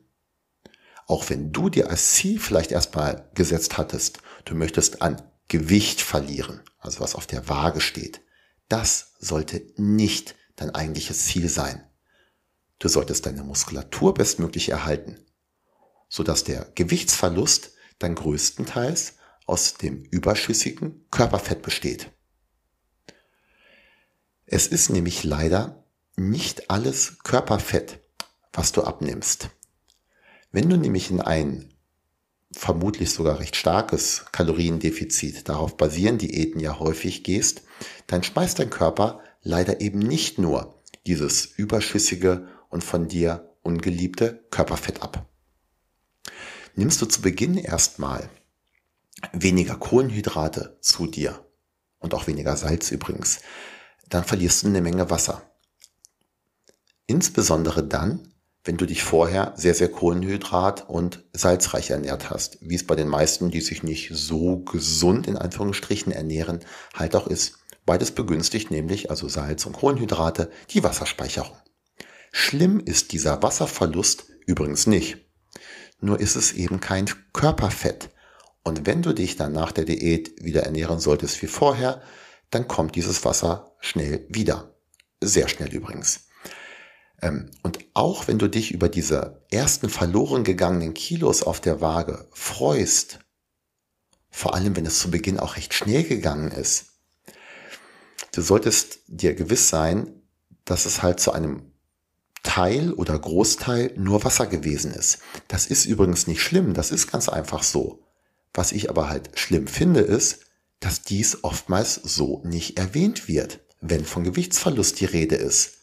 Auch 1.11 1.29
wenn 1.29 1.51
du 1.51 1.67
dir 1.67 1.89
als 1.89 2.13
Ziel 2.13 2.39
vielleicht 2.39 2.71
erstmal 2.71 3.29
gesetzt 3.33 3.77
hattest, 3.77 4.19
du 4.45 4.55
möchtest 4.55 5.01
an 5.01 5.21
Gewicht 5.49 5.99
verlieren, 5.99 6.61
also 6.79 7.01
was 7.01 7.15
auf 7.15 7.27
der 7.27 7.49
Waage 7.49 7.81
steht, 7.81 8.21
das 8.69 9.11
sollte 9.19 9.61
nicht 9.75 10.35
dein 10.55 10.73
eigentliches 10.73 11.25
Ziel 11.25 11.49
sein. 11.49 11.83
Du 12.79 12.87
solltest 12.87 13.25
deine 13.25 13.43
Muskulatur 13.43 14.13
bestmöglich 14.13 14.69
erhalten, 14.69 15.19
sodass 16.07 16.45
der 16.45 16.71
Gewichtsverlust 16.75 17.73
dann 17.99 18.15
größtenteils 18.15 19.15
aus 19.47 19.73
dem 19.73 20.03
überschüssigen 20.03 21.07
Körperfett 21.11 21.61
besteht. 21.61 22.09
Es 24.45 24.65
ist 24.65 24.89
nämlich 24.89 25.25
leider 25.25 25.83
nicht 26.15 26.69
alles 26.69 27.19
Körperfett, 27.25 27.99
was 28.53 28.71
du 28.71 28.83
abnimmst. 28.83 29.49
Wenn 30.51 30.69
du 30.69 30.77
nämlich 30.77 31.11
in 31.11 31.21
ein 31.21 31.73
vermutlich 32.51 33.11
sogar 33.11 33.39
recht 33.39 33.55
starkes 33.55 34.25
Kaloriendefizit, 34.31 35.47
darauf 35.47 35.77
basieren 35.77 36.17
Diäten 36.17 36.59
ja 36.59 36.79
häufig 36.79 37.23
gehst, 37.23 37.63
dann 38.07 38.23
speist 38.23 38.59
dein 38.59 38.69
Körper 38.69 39.21
leider 39.41 39.79
eben 39.79 39.99
nicht 39.99 40.37
nur 40.37 40.83
dieses 41.07 41.45
überschüssige 41.45 42.47
und 42.69 42.83
von 42.83 43.07
dir 43.07 43.55
ungeliebte 43.63 44.45
Körperfett 44.51 45.01
ab. 45.01 45.25
Nimmst 46.75 47.01
du 47.01 47.05
zu 47.05 47.21
Beginn 47.21 47.57
erstmal 47.57 48.29
weniger 49.33 49.75
Kohlenhydrate 49.75 50.77
zu 50.81 51.07
dir 51.07 51.45
und 51.99 52.13
auch 52.13 52.27
weniger 52.27 52.55
Salz 52.57 52.91
übrigens, 52.91 53.39
dann 54.09 54.23
verlierst 54.23 54.63
du 54.63 54.67
eine 54.67 54.81
Menge 54.81 55.09
Wasser. 55.09 55.43
Insbesondere 57.05 57.83
dann, 57.83 58.30
wenn 58.63 58.77
du 58.77 58.85
dich 58.85 59.03
vorher 59.03 59.53
sehr, 59.55 59.73
sehr 59.73 59.89
Kohlenhydrat 59.89 60.87
und 60.87 61.23
salzreich 61.33 61.89
ernährt 61.89 62.29
hast, 62.29 62.57
wie 62.61 62.75
es 62.75 62.85
bei 62.85 62.95
den 62.95 63.07
meisten, 63.07 63.49
die 63.49 63.61
sich 63.61 63.81
nicht 63.81 64.11
so 64.13 64.59
gesund 64.59 65.27
in 65.27 65.37
Anführungsstrichen 65.37 66.11
ernähren, 66.11 66.59
halt 66.93 67.15
auch 67.15 67.27
ist. 67.27 67.57
Beides 67.85 68.11
begünstigt 68.11 68.69
nämlich, 68.69 69.09
also 69.09 69.27
Salz 69.27 69.65
und 69.65 69.73
Kohlenhydrate, 69.73 70.51
die 70.69 70.83
Wasserspeicherung. 70.83 71.57
Schlimm 72.31 72.79
ist 72.79 73.11
dieser 73.11 73.41
Wasserverlust 73.41 74.25
übrigens 74.45 74.85
nicht. 74.85 75.17
Nur 75.99 76.19
ist 76.19 76.35
es 76.35 76.53
eben 76.53 76.79
kein 76.79 77.09
Körperfett. 77.33 78.09
Und 78.63 78.85
wenn 78.85 79.01
du 79.01 79.13
dich 79.13 79.35
dann 79.35 79.53
nach 79.53 79.71
der 79.71 79.85
Diät 79.85 80.43
wieder 80.43 80.63
ernähren 80.63 80.99
solltest 80.99 81.41
wie 81.41 81.47
vorher, 81.47 82.01
dann 82.51 82.67
kommt 82.67 82.95
dieses 82.95 83.25
Wasser 83.25 83.75
schnell 83.79 84.25
wieder. 84.29 84.75
Sehr 85.19 85.47
schnell 85.47 85.73
übrigens. 85.73 86.27
Ähm, 87.21 87.49
und 87.61 87.79
auch 87.93 88.27
wenn 88.27 88.39
du 88.39 88.47
dich 88.47 88.71
über 88.71 88.89
diese 88.89 89.43
ersten 89.51 89.89
verloren 89.89 90.43
gegangenen 90.43 90.93
Kilos 90.93 91.43
auf 91.43 91.61
der 91.61 91.81
Waage 91.81 92.27
freust, 92.31 93.19
vor 94.29 94.55
allem 94.55 94.75
wenn 94.75 94.85
es 94.85 94.99
zu 94.99 95.11
Beginn 95.11 95.39
auch 95.39 95.55
recht 95.55 95.73
schnell 95.73 96.03
gegangen 96.03 96.51
ist, 96.51 96.85
du 98.33 98.41
solltest 98.41 98.99
dir 99.07 99.35
gewiss 99.35 99.69
sein, 99.69 100.21
dass 100.65 100.85
es 100.85 101.03
halt 101.03 101.19
zu 101.19 101.31
einem 101.31 101.71
Teil 102.43 102.93
oder 102.93 103.19
Großteil 103.19 103.93
nur 103.97 104.23
Wasser 104.23 104.47
gewesen 104.47 104.91
ist. 104.91 105.19
Das 105.47 105.67
ist 105.67 105.85
übrigens 105.85 106.25
nicht 106.27 106.41
schlimm, 106.41 106.73
das 106.73 106.91
ist 106.91 107.11
ganz 107.11 107.29
einfach 107.29 107.61
so. 107.61 108.03
Was 108.53 108.71
ich 108.71 108.89
aber 108.89 109.09
halt 109.09 109.37
schlimm 109.37 109.67
finde, 109.67 109.99
ist, 109.99 110.45
dass 110.79 111.03
dies 111.03 111.43
oftmals 111.43 111.95
so 111.95 112.41
nicht 112.43 112.79
erwähnt 112.79 113.27
wird, 113.27 113.59
wenn 113.79 114.05
von 114.05 114.23
Gewichtsverlust 114.23 114.99
die 114.99 115.05
Rede 115.05 115.35
ist 115.35 115.80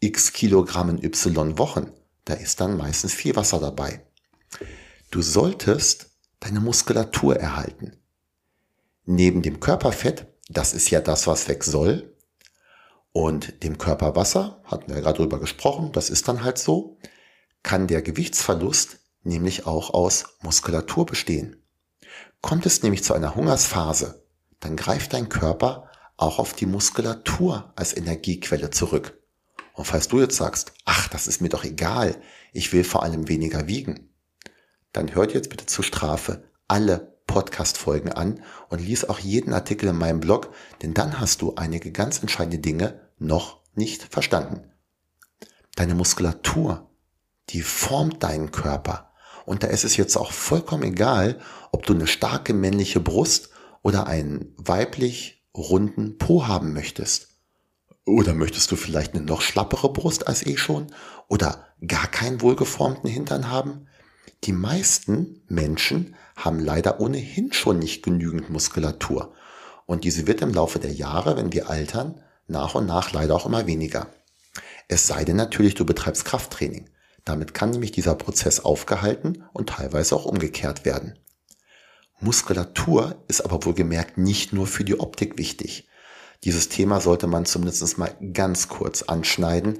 x 0.00 0.32
Kilogramm 0.32 0.90
in 0.90 1.04
y 1.04 1.58
Wochen, 1.58 1.92
da 2.24 2.34
ist 2.34 2.60
dann 2.60 2.76
meistens 2.76 3.14
viel 3.14 3.36
Wasser 3.36 3.60
dabei. 3.60 4.04
Du 5.10 5.22
solltest 5.22 6.10
deine 6.40 6.60
Muskulatur 6.60 7.36
erhalten. 7.36 7.96
Neben 9.04 9.42
dem 9.42 9.60
Körperfett, 9.60 10.26
das 10.48 10.72
ist 10.72 10.90
ja 10.90 11.00
das, 11.00 11.26
was 11.26 11.48
weg 11.48 11.64
soll, 11.64 12.16
und 13.12 13.62
dem 13.62 13.76
Körperwasser, 13.76 14.62
hatten 14.64 14.88
wir 14.88 14.96
ja 14.96 15.02
gerade 15.02 15.18
drüber 15.18 15.40
gesprochen, 15.40 15.92
das 15.92 16.10
ist 16.10 16.28
dann 16.28 16.44
halt 16.44 16.58
so, 16.58 16.98
kann 17.62 17.88
der 17.88 18.02
Gewichtsverlust 18.02 19.00
nämlich 19.22 19.66
auch 19.66 19.92
aus 19.92 20.36
Muskulatur 20.42 21.06
bestehen. 21.06 21.62
Kommt 22.40 22.64
es 22.66 22.82
nämlich 22.82 23.04
zu 23.04 23.12
einer 23.12 23.34
Hungersphase, 23.34 24.24
dann 24.60 24.76
greift 24.76 25.12
dein 25.12 25.28
Körper 25.28 25.90
auch 26.16 26.38
auf 26.38 26.54
die 26.54 26.66
Muskulatur 26.66 27.72
als 27.76 27.96
Energiequelle 27.96 28.70
zurück. 28.70 29.19
Und 29.74 29.86
falls 29.86 30.08
du 30.08 30.20
jetzt 30.20 30.36
sagst, 30.36 30.72
ach, 30.84 31.08
das 31.08 31.26
ist 31.26 31.40
mir 31.40 31.48
doch 31.48 31.64
egal, 31.64 32.16
ich 32.52 32.72
will 32.72 32.84
vor 32.84 33.02
allem 33.02 33.28
weniger 33.28 33.66
wiegen, 33.66 34.10
dann 34.92 35.14
hört 35.14 35.34
jetzt 35.34 35.50
bitte 35.50 35.66
zur 35.66 35.84
Strafe 35.84 36.44
alle 36.68 37.18
Podcast-Folgen 37.26 38.12
an 38.12 38.42
und 38.68 38.80
lies 38.80 39.04
auch 39.04 39.20
jeden 39.20 39.52
Artikel 39.54 39.88
in 39.88 39.96
meinem 39.96 40.20
Blog, 40.20 40.52
denn 40.82 40.94
dann 40.94 41.20
hast 41.20 41.42
du 41.42 41.54
einige 41.54 41.92
ganz 41.92 42.20
entscheidende 42.20 42.58
Dinge 42.58 43.00
noch 43.18 43.60
nicht 43.74 44.02
verstanden. 44.02 44.72
Deine 45.76 45.94
Muskulatur, 45.94 46.90
die 47.50 47.62
formt 47.62 48.22
deinen 48.22 48.50
Körper. 48.50 49.12
Und 49.46 49.62
da 49.62 49.68
ist 49.68 49.84
es 49.84 49.96
jetzt 49.96 50.16
auch 50.16 50.32
vollkommen 50.32 50.82
egal, 50.82 51.40
ob 51.70 51.86
du 51.86 51.94
eine 51.94 52.06
starke 52.06 52.52
männliche 52.52 53.00
Brust 53.00 53.50
oder 53.82 54.06
einen 54.06 54.52
weiblich 54.56 55.44
runden 55.56 56.18
Po 56.18 56.46
haben 56.46 56.72
möchtest. 56.72 57.29
Oder 58.10 58.34
möchtest 58.34 58.72
du 58.72 58.76
vielleicht 58.76 59.14
eine 59.14 59.22
noch 59.22 59.40
schlappere 59.40 59.92
Brust 59.92 60.26
als 60.26 60.44
eh 60.44 60.56
schon? 60.56 60.88
Oder 61.28 61.68
gar 61.86 62.08
keinen 62.08 62.40
wohlgeformten 62.40 63.08
Hintern 63.08 63.50
haben? 63.50 63.86
Die 64.42 64.52
meisten 64.52 65.42
Menschen 65.46 66.16
haben 66.34 66.58
leider 66.58 66.98
ohnehin 66.98 67.52
schon 67.52 67.78
nicht 67.78 68.02
genügend 68.02 68.50
Muskulatur. 68.50 69.32
Und 69.86 70.02
diese 70.02 70.26
wird 70.26 70.42
im 70.42 70.52
Laufe 70.52 70.80
der 70.80 70.92
Jahre, 70.92 71.36
wenn 71.36 71.52
wir 71.52 71.70
altern, 71.70 72.20
nach 72.48 72.74
und 72.74 72.86
nach 72.86 73.12
leider 73.12 73.36
auch 73.36 73.46
immer 73.46 73.68
weniger. 73.68 74.08
Es 74.88 75.06
sei 75.06 75.24
denn 75.24 75.36
natürlich, 75.36 75.74
du 75.76 75.86
betreibst 75.86 76.24
Krafttraining. 76.24 76.90
Damit 77.24 77.54
kann 77.54 77.70
nämlich 77.70 77.92
dieser 77.92 78.16
Prozess 78.16 78.58
aufgehalten 78.58 79.44
und 79.52 79.68
teilweise 79.68 80.16
auch 80.16 80.24
umgekehrt 80.24 80.84
werden. 80.84 81.16
Muskulatur 82.18 83.22
ist 83.28 83.42
aber 83.42 83.64
wohlgemerkt 83.64 84.18
nicht 84.18 84.52
nur 84.52 84.66
für 84.66 84.82
die 84.82 84.98
Optik 84.98 85.38
wichtig. 85.38 85.86
Dieses 86.44 86.68
Thema 86.68 87.00
sollte 87.00 87.26
man 87.26 87.44
zumindest 87.44 87.98
mal 87.98 88.14
ganz 88.32 88.68
kurz 88.68 89.02
anschneiden, 89.02 89.78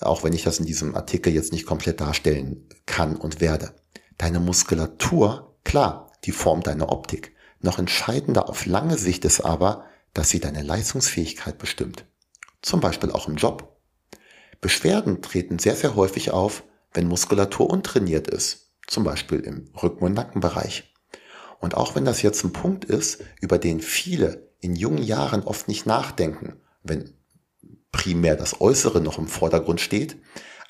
auch 0.00 0.22
wenn 0.22 0.32
ich 0.32 0.44
das 0.44 0.58
in 0.58 0.66
diesem 0.66 0.94
Artikel 0.94 1.32
jetzt 1.32 1.52
nicht 1.52 1.66
komplett 1.66 2.00
darstellen 2.00 2.68
kann 2.86 3.16
und 3.16 3.40
werde. 3.40 3.74
Deine 4.18 4.40
Muskulatur, 4.40 5.56
klar, 5.64 6.12
die 6.24 6.32
formt 6.32 6.66
deine 6.66 6.88
Optik. 6.88 7.34
Noch 7.60 7.78
entscheidender 7.78 8.48
auf 8.48 8.66
lange 8.66 8.98
Sicht 8.98 9.24
ist 9.24 9.40
aber, 9.40 9.84
dass 10.12 10.30
sie 10.30 10.40
deine 10.40 10.62
Leistungsfähigkeit 10.62 11.58
bestimmt. 11.58 12.04
Zum 12.60 12.80
Beispiel 12.80 13.10
auch 13.10 13.28
im 13.28 13.36
Job. 13.36 13.80
Beschwerden 14.60 15.22
treten 15.22 15.58
sehr, 15.58 15.76
sehr 15.76 15.96
häufig 15.96 16.30
auf, 16.30 16.64
wenn 16.92 17.08
Muskulatur 17.08 17.68
untrainiert 17.68 18.28
ist. 18.28 18.72
Zum 18.86 19.04
Beispiel 19.04 19.40
im 19.40 19.70
Rücken- 19.82 20.04
und 20.04 20.14
Nackenbereich. 20.14 20.94
Und 21.58 21.74
auch 21.74 21.94
wenn 21.94 22.04
das 22.04 22.22
jetzt 22.22 22.44
ein 22.44 22.52
Punkt 22.52 22.84
ist, 22.84 23.22
über 23.40 23.58
den 23.58 23.80
viele 23.80 24.50
in 24.64 24.76
jungen 24.76 25.02
Jahren 25.02 25.42
oft 25.42 25.68
nicht 25.68 25.84
nachdenken, 25.84 26.54
wenn 26.82 27.12
primär 27.92 28.34
das 28.34 28.62
Äußere 28.62 29.02
noch 29.02 29.18
im 29.18 29.28
Vordergrund 29.28 29.80
steht, 29.80 30.16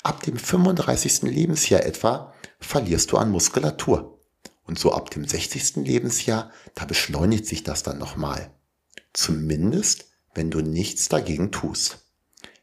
ab 0.03 0.21
dem 0.21 0.37
35. 0.37 1.23
Lebensjahr 1.23 1.83
etwa 1.85 2.33
verlierst 2.59 3.13
du 3.13 3.17
an 3.17 3.31
Muskulatur. 3.31 4.19
Und 4.65 4.77
so 4.77 4.91
ab 4.91 5.11
dem 5.11 5.25
60. 5.25 5.77
Lebensjahr, 5.77 6.51
da 6.73 6.85
beschleunigt 6.85 7.45
sich 7.45 7.63
das 7.63 7.83
dann 7.83 7.97
nochmal. 7.97 8.51
Zumindest, 9.13 10.07
wenn 10.33 10.51
du 10.51 10.59
nichts 10.59 11.07
dagegen 11.07 11.51
tust. 11.51 11.99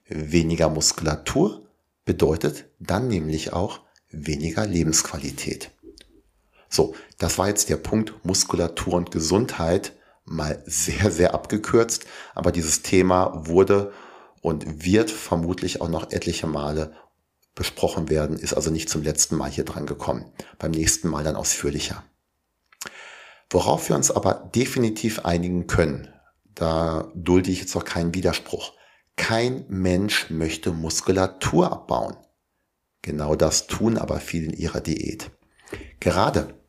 Weniger 0.09 0.69
Muskulatur 0.69 1.67
bedeutet 2.05 2.67
dann 2.79 3.09
nämlich 3.09 3.55
auch 3.55 3.81
weniger 4.11 4.67
Lebensqualität. 4.67 5.71
So, 6.69 6.95
das 7.17 7.39
war 7.39 7.49
jetzt 7.49 7.71
der 7.71 7.77
Punkt 7.77 8.23
Muskulatur 8.23 8.95
und 8.95 9.11
Gesundheit 9.11 9.95
mal 10.25 10.62
sehr, 10.67 11.11
sehr 11.11 11.35
abgekürzt, 11.35 12.07
aber 12.35 12.52
dieses 12.52 12.83
Thema 12.83 13.47
wurde 13.47 13.93
und 14.41 14.85
wird 14.85 15.11
vermutlich 15.11 15.81
auch 15.81 15.88
noch 15.88 16.11
etliche 16.11 16.47
Male 16.47 16.95
besprochen 17.55 18.09
werden, 18.09 18.38
ist 18.38 18.55
also 18.55 18.71
nicht 18.71 18.88
zum 18.88 19.02
letzten 19.02 19.37
Mal 19.37 19.50
hier 19.50 19.64
dran 19.64 19.87
gekommen. 19.87 20.33
Beim 20.59 20.71
nächsten 20.71 21.09
Mal 21.09 21.23
dann 21.23 21.37
ausführlicher. 21.37 22.02
Worauf 23.50 23.88
wir 23.88 23.97
uns 23.97 24.11
aber 24.11 24.50
definitiv 24.55 25.26
einigen 25.26 25.67
können, 25.67 26.09
da 26.55 27.11
dulde 27.14 27.50
ich 27.50 27.61
jetzt 27.61 27.76
auch 27.76 27.85
keinen 27.85 28.14
Widerspruch. 28.14 28.73
Kein 29.17 29.67
Mensch 29.69 30.31
möchte 30.31 30.73
Muskulatur 30.73 31.71
abbauen. 31.71 32.17
Genau 33.02 33.35
das 33.35 33.67
tun 33.67 33.99
aber 33.99 34.21
viele 34.21 34.47
in 34.47 34.52
ihrer 34.55 34.81
Diät. 34.81 35.31
Gerade 36.00 36.62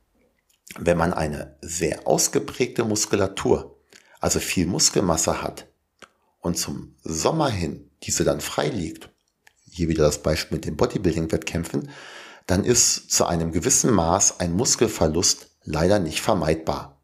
wenn 0.77 0.97
man 0.97 1.13
eine 1.13 1.57
sehr 1.61 2.07
ausgeprägte 2.07 2.83
Muskulatur, 2.83 3.79
also 4.19 4.39
viel 4.39 4.65
Muskelmasse 4.65 5.41
hat 5.41 5.67
und 6.39 6.57
zum 6.57 6.95
Sommer 7.03 7.49
hin 7.49 7.89
diese 8.03 8.23
dann 8.23 8.41
frei 8.41 8.67
liegt, 8.67 9.09
hier 9.69 9.87
wieder 9.87 10.03
das 10.03 10.21
Beispiel 10.21 10.57
mit 10.57 10.65
den 10.65 10.77
Bodybuilding-Wettkämpfen, 10.77 11.89
dann 12.45 12.63
ist 12.63 13.11
zu 13.11 13.25
einem 13.25 13.51
gewissen 13.51 13.91
Maß 13.91 14.39
ein 14.39 14.53
Muskelverlust 14.53 15.49
leider 15.63 15.99
nicht 15.99 16.21
vermeidbar. 16.21 17.01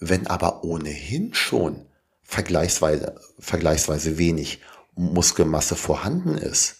Wenn 0.00 0.26
aber 0.26 0.64
ohnehin 0.64 1.34
schon 1.34 1.86
vergleichsweise, 2.22 3.20
vergleichsweise 3.38 4.18
wenig 4.18 4.60
Muskelmasse 4.94 5.76
vorhanden 5.76 6.36
ist, 6.36 6.76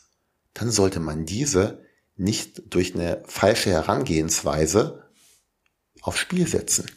dann 0.55 0.71
sollte 0.71 1.01
man 1.01 1.25
diese 1.25 1.83
nicht 2.17 2.75
durch 2.75 2.95
eine 2.95 3.23
falsche 3.27 3.71
Herangehensweise 3.71 5.08
aufs 6.09 6.19
Spiel 6.19 6.49
setzen. 6.49 6.91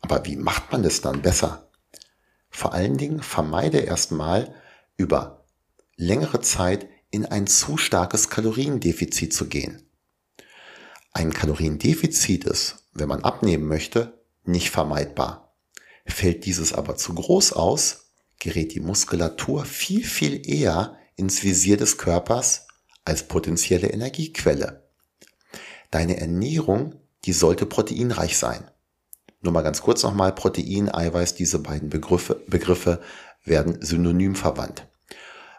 Aber 0.00 0.24
wie 0.24 0.36
macht 0.36 0.72
man 0.72 0.82
das 0.82 1.00
dann 1.00 1.22
besser? 1.22 1.70
Vor 2.50 2.72
allen 2.72 2.96
Dingen 2.96 3.22
vermeide 3.22 3.78
erstmal 3.78 4.54
über 4.96 5.44
längere 5.96 6.40
Zeit 6.40 6.88
in 7.10 7.26
ein 7.26 7.46
zu 7.46 7.76
starkes 7.76 8.30
Kaloriendefizit 8.30 9.32
zu 9.32 9.46
gehen. 9.46 9.88
Ein 11.12 11.32
Kaloriendefizit 11.32 12.44
ist, 12.44 12.88
wenn 12.94 13.08
man 13.08 13.22
abnehmen 13.22 13.68
möchte, 13.68 14.24
nicht 14.44 14.70
vermeidbar. 14.70 15.54
Fällt 16.06 16.46
dieses 16.46 16.72
aber 16.72 16.96
zu 16.96 17.14
groß 17.14 17.52
aus, 17.52 18.12
gerät 18.38 18.74
die 18.74 18.80
Muskulatur 18.80 19.64
viel, 19.64 20.04
viel 20.04 20.48
eher 20.48 20.96
ins 21.14 21.42
Visier 21.44 21.76
des 21.76 21.98
Körpers 21.98 22.66
als 23.04 23.28
potenzielle 23.28 23.88
Energiequelle. 23.88 24.88
Deine 25.90 26.16
Ernährung 26.16 27.01
die 27.24 27.32
sollte 27.32 27.66
proteinreich 27.66 28.36
sein. 28.36 28.70
Nur 29.40 29.52
mal 29.52 29.62
ganz 29.62 29.82
kurz 29.82 30.02
nochmal, 30.02 30.34
Protein, 30.34 30.92
Eiweiß, 30.92 31.34
diese 31.34 31.58
beiden 31.58 31.88
Begriffe, 31.88 32.42
Begriffe 32.46 33.00
werden 33.44 33.82
synonym 33.82 34.34
verwandt. 34.34 34.86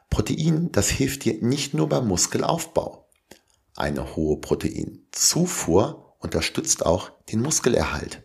Protein, 0.10 0.72
das 0.72 0.90
hilft 0.90 1.26
dir 1.26 1.42
nicht 1.42 1.74
nur 1.74 1.90
beim 1.90 2.08
Muskelaufbau. 2.08 3.10
Eine 3.76 4.16
hohe 4.16 4.38
Proteinzufuhr 4.38 6.16
unterstützt 6.20 6.86
auch 6.86 7.12
den 7.32 7.42
Muskelerhalt. 7.42 8.24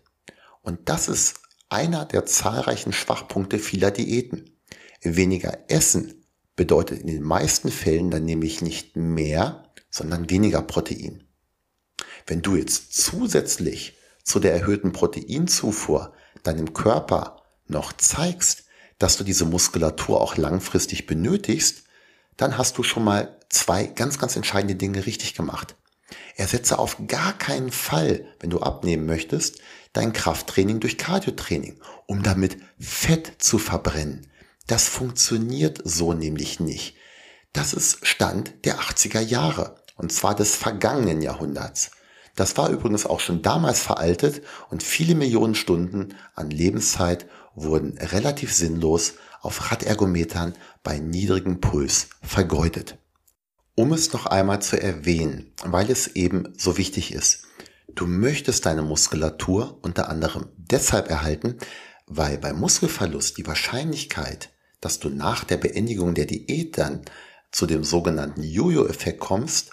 Und 0.63 0.89
das 0.89 1.09
ist 1.09 1.41
einer 1.69 2.05
der 2.05 2.27
zahlreichen 2.27 2.93
Schwachpunkte 2.93 3.59
vieler 3.59 3.91
Diäten. 3.91 4.59
Weniger 5.03 5.59
Essen 5.69 6.25
bedeutet 6.57 7.01
in 7.01 7.07
den 7.07 7.23
meisten 7.23 7.71
Fällen 7.71 8.11
dann 8.11 8.25
nämlich 8.25 8.63
nicht 8.63 8.97
mehr, 8.97 9.65
sondern 9.91 10.31
weniger 10.31 10.63
Protein. 10.63 11.28
Wenn 12.27 12.43
du 12.43 12.57
jetzt 12.57 12.95
zusätzlich 12.95 13.97
zu 14.23 14.41
der 14.41 14.53
erhöhten 14.53 14.93
Proteinzufuhr 14.93 16.13
deinem 16.43 16.73
Körper 16.73 17.43
noch 17.67 17.93
zeigst, 17.93 18.65
dass 18.99 19.17
du 19.17 19.25
diese 19.25 19.45
Muskulatur 19.45 20.21
auch 20.21 20.37
langfristig 20.37 21.07
benötigst, 21.07 21.85
dann 22.37 22.59
hast 22.59 22.79
du 22.79 22.83
schon 22.83 23.05
mal 23.05 23.39
zwei 23.49 23.87
ganz, 23.87 24.19
ganz 24.19 24.37
entscheidende 24.37 24.75
Dinge 24.75 25.07
richtig 25.07 25.35
gemacht. 25.35 25.77
Ersetze 26.37 26.79
auf 26.79 26.97
gar 27.07 27.37
keinen 27.37 27.71
Fall, 27.71 28.25
wenn 28.41 28.51
du 28.51 28.61
abnehmen 28.61 29.07
möchtest, 29.07 29.61
dein 29.93 30.13
Krafttraining 30.13 30.81
durch 30.81 30.99
Cardiotraining, 30.99 31.81
um 32.07 32.23
damit 32.23 32.57
Fett 32.79 33.33
zu 33.39 33.59
verbrennen. 33.59 34.27
Das 34.67 34.89
funktioniert 34.89 35.81
so 35.85 36.13
nämlich 36.13 36.61
nicht. 36.61 36.97
Das 37.53 37.73
ist 37.73 38.07
Stand 38.07 38.65
der 38.65 38.79
80er 38.79 39.21
Jahre, 39.21 39.77
und 39.97 40.13
zwar 40.13 40.35
des 40.35 40.55
vergangenen 40.55 41.23
Jahrhunderts. 41.23 41.91
Das 42.39 42.57
war 42.57 42.71
übrigens 42.71 43.05
auch 43.05 43.19
schon 43.19 43.43
damals 43.43 43.81
veraltet 43.81 44.43
und 44.71 44.85
viele 44.85 45.17
Millionen 45.17 45.57
Stunden 45.57 46.15
an 46.37 46.51
Lebenszeit 46.51 47.27
wurden 47.57 47.99
relativ 47.99 48.55
sinnlos 48.55 49.15
auf 49.41 49.73
Radergometern 49.73 50.55
bei 50.85 51.01
niedrigem 51.01 51.61
Puls 51.61 52.11
vergeudet. 52.23 52.97
Um 53.75 53.93
es 53.93 54.13
noch 54.13 54.27
einmal 54.27 54.63
zu 54.63 54.81
erwähnen, 54.81 55.53
weil 55.65 55.91
es 55.91 56.07
eben 56.15 56.53
so 56.57 56.79
wichtig 56.79 57.13
ist. 57.13 57.43
Du 57.89 58.07
möchtest 58.07 58.67
deine 58.67 58.83
Muskulatur 58.83 59.77
unter 59.83 60.09
anderem 60.09 60.47
deshalb 60.57 61.11
erhalten, 61.11 61.59
weil 62.07 62.39
bei 62.39 62.53
Muskelverlust 62.53 63.37
die 63.37 63.49
Wahrscheinlichkeit, 63.49 64.51
dass 64.81 65.01
du 65.01 65.09
nach 65.09 65.43
der 65.43 65.57
Beendigung 65.57 66.15
der 66.15 66.27
Diät 66.27 66.79
dann 66.79 67.03
zu 67.51 67.67
dem 67.67 67.83
sogenannten 67.83 68.45
Jojo-Effekt 68.45 69.19
kommst, 69.19 69.73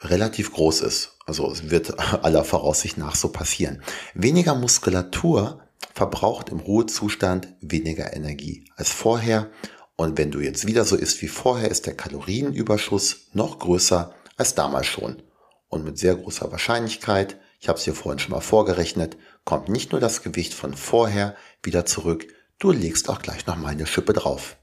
relativ 0.00 0.50
groß 0.54 0.80
ist. 0.80 1.17
Also 1.28 1.52
es 1.52 1.70
wird 1.70 1.98
aller 2.24 2.42
Voraussicht 2.42 2.96
nach 2.96 3.14
so 3.14 3.28
passieren. 3.28 3.82
Weniger 4.14 4.54
Muskulatur 4.54 5.60
verbraucht 5.94 6.48
im 6.48 6.58
Ruhezustand 6.58 7.48
weniger 7.60 8.16
Energie 8.16 8.64
als 8.76 8.90
vorher. 8.90 9.50
Und 9.94 10.16
wenn 10.16 10.30
du 10.30 10.40
jetzt 10.40 10.66
wieder 10.66 10.84
so 10.86 10.96
isst 10.96 11.20
wie 11.20 11.28
vorher, 11.28 11.70
ist 11.70 11.84
der 11.84 11.94
Kalorienüberschuss 11.94 13.28
noch 13.34 13.58
größer 13.58 14.14
als 14.38 14.54
damals 14.54 14.86
schon. 14.86 15.22
Und 15.68 15.84
mit 15.84 15.98
sehr 15.98 16.16
großer 16.16 16.50
Wahrscheinlichkeit, 16.50 17.38
ich 17.60 17.68
habe 17.68 17.78
es 17.78 17.84
dir 17.84 17.94
vorhin 17.94 18.18
schon 18.18 18.32
mal 18.32 18.40
vorgerechnet, 18.40 19.18
kommt 19.44 19.68
nicht 19.68 19.92
nur 19.92 20.00
das 20.00 20.22
Gewicht 20.22 20.54
von 20.54 20.72
vorher 20.72 21.36
wieder 21.62 21.84
zurück, 21.84 22.26
du 22.58 22.70
legst 22.70 23.10
auch 23.10 23.20
gleich 23.20 23.46
nochmal 23.46 23.72
eine 23.72 23.86
Schippe 23.86 24.14
drauf. 24.14 24.56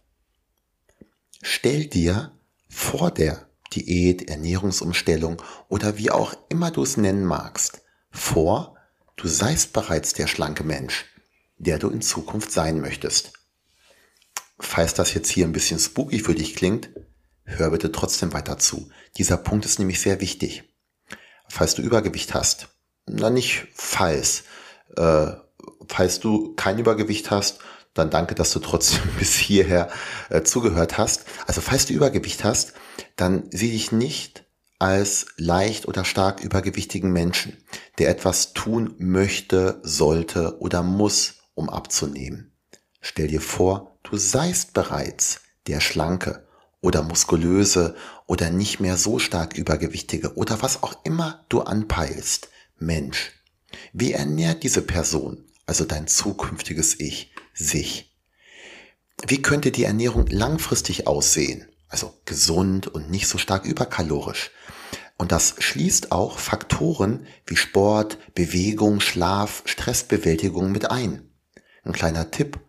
Stell 1.43 1.85
dir 1.85 2.31
vor 2.69 3.11
der 3.11 3.45
Diät, 3.75 4.29
Ernährungsumstellung 4.29 5.41
oder 5.67 5.97
wie 5.97 6.11
auch 6.11 6.35
immer 6.49 6.71
du 6.71 6.83
es 6.83 6.97
nennen 6.97 7.25
magst, 7.25 7.81
vor, 8.09 8.77
du 9.17 9.27
seist 9.27 9.73
bereits 9.73 10.13
der 10.13 10.27
schlanke 10.27 10.63
Mensch, 10.63 11.05
der 11.57 11.79
du 11.79 11.89
in 11.89 12.01
Zukunft 12.01 12.51
sein 12.51 12.79
möchtest. 12.79 13.33
Falls 14.59 14.93
das 14.93 15.13
jetzt 15.13 15.29
hier 15.29 15.45
ein 15.45 15.51
bisschen 15.51 15.79
spooky 15.79 16.19
für 16.19 16.35
dich 16.35 16.55
klingt, 16.55 16.89
hör 17.43 17.71
bitte 17.71 17.91
trotzdem 17.91 18.33
weiter 18.33 18.57
zu. 18.57 18.89
Dieser 19.17 19.37
Punkt 19.37 19.65
ist 19.65 19.79
nämlich 19.79 19.99
sehr 19.99 20.21
wichtig. 20.21 20.63
Falls 21.49 21.75
du 21.75 21.81
Übergewicht 21.81 22.33
hast, 22.33 22.69
na 23.05 23.29
nicht 23.29 23.67
falls, 23.73 24.43
äh, 24.95 25.27
falls 25.87 26.19
du 26.19 26.55
kein 26.55 26.79
Übergewicht 26.79 27.29
hast, 27.31 27.59
dann 27.93 28.09
danke, 28.09 28.35
dass 28.35 28.51
du 28.51 28.59
trotzdem 28.59 29.01
bis 29.19 29.35
hierher 29.35 29.89
äh, 30.29 30.43
zugehört 30.43 30.97
hast. 30.97 31.25
Also 31.47 31.61
falls 31.61 31.85
du 31.85 31.93
Übergewicht 31.93 32.43
hast, 32.43 32.73
dann 33.15 33.49
sieh 33.51 33.71
dich 33.71 33.91
nicht 33.91 34.45
als 34.79 35.27
leicht 35.37 35.87
oder 35.87 36.03
stark 36.03 36.43
übergewichtigen 36.43 37.11
Menschen, 37.11 37.57
der 37.97 38.09
etwas 38.09 38.53
tun 38.53 38.95
möchte, 38.97 39.79
sollte 39.83 40.59
oder 40.59 40.83
muss, 40.83 41.35
um 41.53 41.69
abzunehmen. 41.69 42.51
Stell 43.01 43.27
dir 43.27 43.41
vor, 43.41 43.97
du 44.03 44.17
seist 44.17 44.73
bereits 44.73 45.41
der 45.67 45.79
schlanke 45.79 46.47
oder 46.81 47.01
muskulöse 47.01 47.95
oder 48.27 48.49
nicht 48.49 48.79
mehr 48.79 48.97
so 48.97 49.17
stark 49.17 49.57
übergewichtige 49.57 50.35
oder 50.35 50.61
was 50.61 50.83
auch 50.83 51.03
immer 51.03 51.45
du 51.49 51.61
anpeilst. 51.61 52.49
Mensch, 52.77 53.31
wie 53.93 54.11
ernährt 54.11 54.63
diese 54.63 54.81
Person, 54.81 55.45
also 55.65 55.85
dein 55.85 56.07
zukünftiges 56.07 56.99
Ich, 56.99 57.31
sich? 57.53 58.13
Wie 59.25 59.41
könnte 59.41 59.71
die 59.71 59.85
Ernährung 59.85 60.27
langfristig 60.27 61.07
aussehen? 61.07 61.67
Also 61.95 62.13
gesund 62.25 62.87
und 62.87 63.09
nicht 63.09 63.25
so 63.25 63.37
stark 63.37 63.63
überkalorisch. 63.63 64.51
Und 65.15 65.31
das 65.31 65.55
schließt 65.59 66.11
auch 66.11 66.39
Faktoren 66.39 67.25
wie 67.45 67.55
Sport, 67.55 68.17
Bewegung, 68.35 68.99
Schlaf, 68.99 69.63
Stressbewältigung 69.63 70.73
mit 70.73 70.91
ein. 70.91 71.29
Ein 71.85 71.93
kleiner 71.93 72.31
Tipp. 72.31 72.59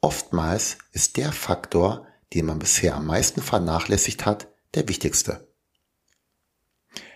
Oftmals 0.00 0.78
ist 0.90 1.16
der 1.18 1.30
Faktor, 1.30 2.08
den 2.32 2.46
man 2.46 2.58
bisher 2.58 2.96
am 2.96 3.06
meisten 3.06 3.42
vernachlässigt 3.42 4.26
hat, 4.26 4.48
der 4.74 4.88
wichtigste. 4.88 5.46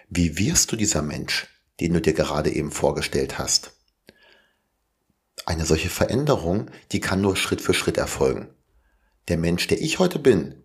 Wie 0.09 0.38
wirst 0.38 0.71
du 0.71 0.77
dieser 0.77 1.03
Mensch, 1.03 1.49
den 1.81 1.92
du 1.92 2.01
dir 2.01 2.12
gerade 2.12 2.53
eben 2.53 2.71
vorgestellt 2.71 3.37
hast? 3.37 3.73
Eine 5.44 5.66
solche 5.66 5.90
Veränderung, 5.90 6.71
die 6.92 7.01
kann 7.01 7.21
nur 7.21 7.35
Schritt 7.35 7.61
für 7.61 7.75
Schritt 7.75 7.99
erfolgen. 7.99 8.55
Der 9.27 9.38
Mensch, 9.38 9.66
der 9.66 9.83
ich 9.83 9.99
heute 9.99 10.21
bin, 10.21 10.62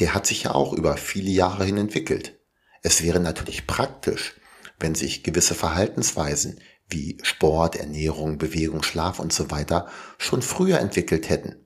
der 0.00 0.14
hat 0.14 0.26
sich 0.26 0.44
ja 0.44 0.54
auch 0.54 0.72
über 0.72 0.96
viele 0.96 1.30
Jahre 1.30 1.64
hin 1.64 1.78
entwickelt. 1.78 2.38
Es 2.82 3.02
wäre 3.02 3.20
natürlich 3.20 3.66
praktisch, 3.66 4.34
wenn 4.78 4.94
sich 4.94 5.22
gewisse 5.22 5.54
Verhaltensweisen 5.54 6.60
wie 6.88 7.18
Sport, 7.22 7.76
Ernährung, 7.76 8.38
Bewegung, 8.38 8.82
Schlaf 8.82 9.18
und 9.18 9.32
so 9.32 9.50
weiter 9.50 9.88
schon 10.18 10.42
früher 10.42 10.78
entwickelt 10.78 11.28
hätten. 11.28 11.56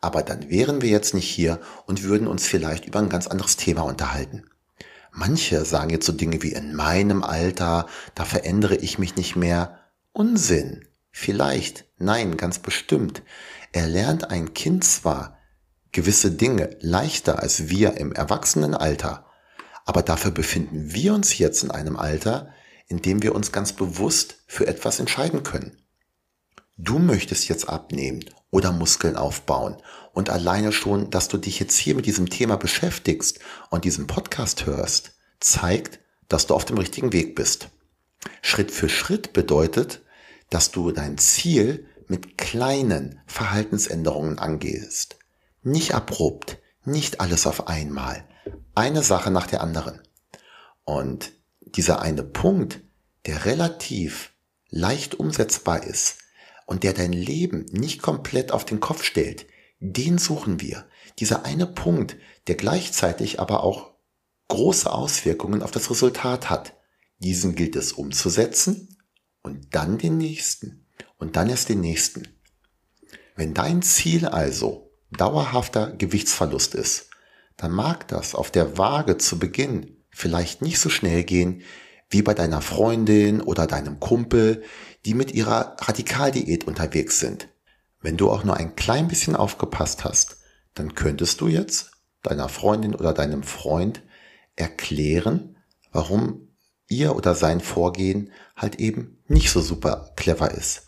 Aber 0.00 0.22
dann 0.22 0.50
wären 0.50 0.82
wir 0.82 0.90
jetzt 0.90 1.14
nicht 1.14 1.28
hier 1.28 1.60
und 1.86 2.02
würden 2.02 2.26
uns 2.26 2.46
vielleicht 2.46 2.86
über 2.86 2.98
ein 2.98 3.08
ganz 3.08 3.26
anderes 3.26 3.56
Thema 3.56 3.82
unterhalten. 3.82 4.44
Manche 5.12 5.64
sagen 5.64 5.90
jetzt 5.90 6.06
so 6.06 6.12
Dinge 6.12 6.42
wie 6.42 6.52
in 6.52 6.74
meinem 6.74 7.22
Alter, 7.22 7.86
da 8.14 8.24
verändere 8.24 8.74
ich 8.74 8.98
mich 8.98 9.14
nicht 9.16 9.36
mehr. 9.36 9.78
Unsinn. 10.12 10.88
Vielleicht. 11.12 11.84
Nein, 11.98 12.36
ganz 12.36 12.58
bestimmt. 12.58 13.22
Erlernt 13.70 14.30
ein 14.30 14.52
Kind 14.52 14.82
zwar 14.82 15.33
gewisse 15.94 16.30
Dinge 16.30 16.76
leichter 16.80 17.42
als 17.42 17.70
wir 17.70 17.96
im 17.96 18.12
Erwachsenenalter, 18.12 19.24
aber 19.86 20.02
dafür 20.02 20.32
befinden 20.32 20.92
wir 20.92 21.14
uns 21.14 21.38
jetzt 21.38 21.62
in 21.62 21.70
einem 21.70 21.96
Alter, 21.96 22.52
in 22.88 23.00
dem 23.00 23.22
wir 23.22 23.34
uns 23.34 23.52
ganz 23.52 23.72
bewusst 23.72 24.42
für 24.46 24.66
etwas 24.66 25.00
entscheiden 25.00 25.42
können. 25.42 25.78
Du 26.76 26.98
möchtest 26.98 27.48
jetzt 27.48 27.68
abnehmen 27.68 28.24
oder 28.50 28.72
Muskeln 28.72 29.16
aufbauen. 29.16 29.76
Und 30.12 30.30
alleine 30.30 30.72
schon, 30.72 31.10
dass 31.10 31.28
du 31.28 31.38
dich 31.38 31.60
jetzt 31.60 31.76
hier 31.76 31.94
mit 31.94 32.06
diesem 32.06 32.28
Thema 32.28 32.56
beschäftigst 32.56 33.40
und 33.70 33.84
diesen 33.84 34.06
Podcast 34.06 34.66
hörst, 34.66 35.12
zeigt, 35.40 36.00
dass 36.28 36.46
du 36.46 36.54
auf 36.54 36.64
dem 36.64 36.78
richtigen 36.78 37.12
Weg 37.12 37.34
bist. 37.34 37.68
Schritt 38.42 38.70
für 38.70 38.88
Schritt 38.88 39.32
bedeutet, 39.32 40.02
dass 40.50 40.70
du 40.70 40.90
dein 40.90 41.18
Ziel 41.18 41.86
mit 42.08 42.38
kleinen 42.38 43.20
Verhaltensänderungen 43.26 44.38
angehst. 44.38 45.18
Nicht 45.66 45.94
abrupt, 45.94 46.58
nicht 46.84 47.20
alles 47.20 47.46
auf 47.46 47.68
einmal. 47.68 48.28
Eine 48.74 49.02
Sache 49.02 49.30
nach 49.30 49.46
der 49.46 49.62
anderen. 49.62 50.02
Und 50.84 51.32
dieser 51.62 52.02
eine 52.02 52.22
Punkt, 52.22 52.82
der 53.24 53.46
relativ 53.46 54.34
leicht 54.68 55.14
umsetzbar 55.14 55.82
ist 55.82 56.18
und 56.66 56.82
der 56.82 56.92
dein 56.92 57.14
Leben 57.14 57.64
nicht 57.70 58.02
komplett 58.02 58.52
auf 58.52 58.66
den 58.66 58.78
Kopf 58.78 59.04
stellt, 59.04 59.46
den 59.80 60.18
suchen 60.18 60.60
wir. 60.60 60.84
Dieser 61.18 61.46
eine 61.46 61.66
Punkt, 61.66 62.18
der 62.46 62.56
gleichzeitig 62.56 63.40
aber 63.40 63.64
auch 63.64 63.94
große 64.48 64.92
Auswirkungen 64.92 65.62
auf 65.62 65.70
das 65.70 65.90
Resultat 65.90 66.50
hat. 66.50 66.76
Diesen 67.20 67.54
gilt 67.54 67.74
es 67.74 67.92
umzusetzen 67.92 68.98
und 69.42 69.74
dann 69.74 69.96
den 69.96 70.18
nächsten 70.18 70.86
und 71.16 71.36
dann 71.36 71.48
erst 71.48 71.70
den 71.70 71.80
nächsten. 71.80 72.28
Wenn 73.34 73.54
dein 73.54 73.80
Ziel 73.80 74.26
also 74.26 74.83
dauerhafter 75.16 75.92
Gewichtsverlust 75.92 76.74
ist, 76.74 77.10
dann 77.56 77.72
mag 77.72 78.08
das 78.08 78.34
auf 78.34 78.50
der 78.50 78.78
Waage 78.78 79.18
zu 79.18 79.38
Beginn 79.38 79.96
vielleicht 80.10 80.62
nicht 80.62 80.78
so 80.78 80.88
schnell 80.90 81.24
gehen 81.24 81.62
wie 82.10 82.22
bei 82.22 82.34
deiner 82.34 82.60
Freundin 82.60 83.40
oder 83.40 83.66
deinem 83.66 83.98
Kumpel, 83.98 84.62
die 85.04 85.14
mit 85.14 85.32
ihrer 85.32 85.76
Radikaldiät 85.80 86.66
unterwegs 86.66 87.18
sind. 87.18 87.48
Wenn 88.00 88.16
du 88.16 88.30
auch 88.30 88.44
nur 88.44 88.56
ein 88.56 88.76
klein 88.76 89.08
bisschen 89.08 89.34
aufgepasst 89.34 90.04
hast, 90.04 90.36
dann 90.74 90.94
könntest 90.94 91.40
du 91.40 91.48
jetzt 91.48 91.92
deiner 92.22 92.48
Freundin 92.48 92.94
oder 92.94 93.12
deinem 93.12 93.42
Freund 93.42 94.02
erklären, 94.56 95.56
warum 95.90 96.48
ihr 96.88 97.16
oder 97.16 97.34
sein 97.34 97.60
Vorgehen 97.60 98.30
halt 98.56 98.76
eben 98.76 99.22
nicht 99.26 99.50
so 99.50 99.60
super 99.60 100.12
clever 100.16 100.50
ist. 100.52 100.84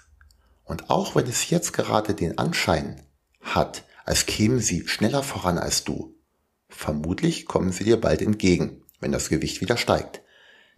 Und 0.64 0.90
auch 0.90 1.14
wenn 1.14 1.26
es 1.26 1.50
jetzt 1.50 1.72
gerade 1.72 2.14
den 2.14 2.38
Anschein 2.38 3.02
hat, 3.40 3.84
als 4.07 4.25
kämen 4.25 4.61
sie 4.61 4.88
schneller 4.88 5.23
voran 5.23 5.59
als 5.59 5.85
du, 5.85 6.14
vermutlich 6.71 7.45
kommen 7.45 7.73
sie 7.73 7.85
dir 7.85 8.01
bald 8.01 8.23
entgegen 8.23 8.83
wenn 9.01 9.12
das 9.12 9.29
Gewicht 9.29 9.61
wieder 9.61 9.77
steigt. 9.77 10.23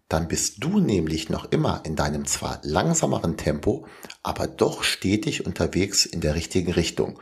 Dann 0.09 0.29
bist 0.29 0.65
du 0.65 0.81
nämlich 0.81 1.29
noch 1.29 1.51
immer 1.51 1.83
in 1.85 1.97
deinem 1.97 2.27
zwar 2.27 2.61
langsameren 2.63 3.37
Tempo, 3.37 3.87
aber 4.23 4.47
doch 4.47 4.83
stetig 4.83 5.45
unterwegs 5.45 6.07
in 6.07 6.21
der 6.21 6.35
richtigen 6.35 6.73
Richtung, 6.73 7.21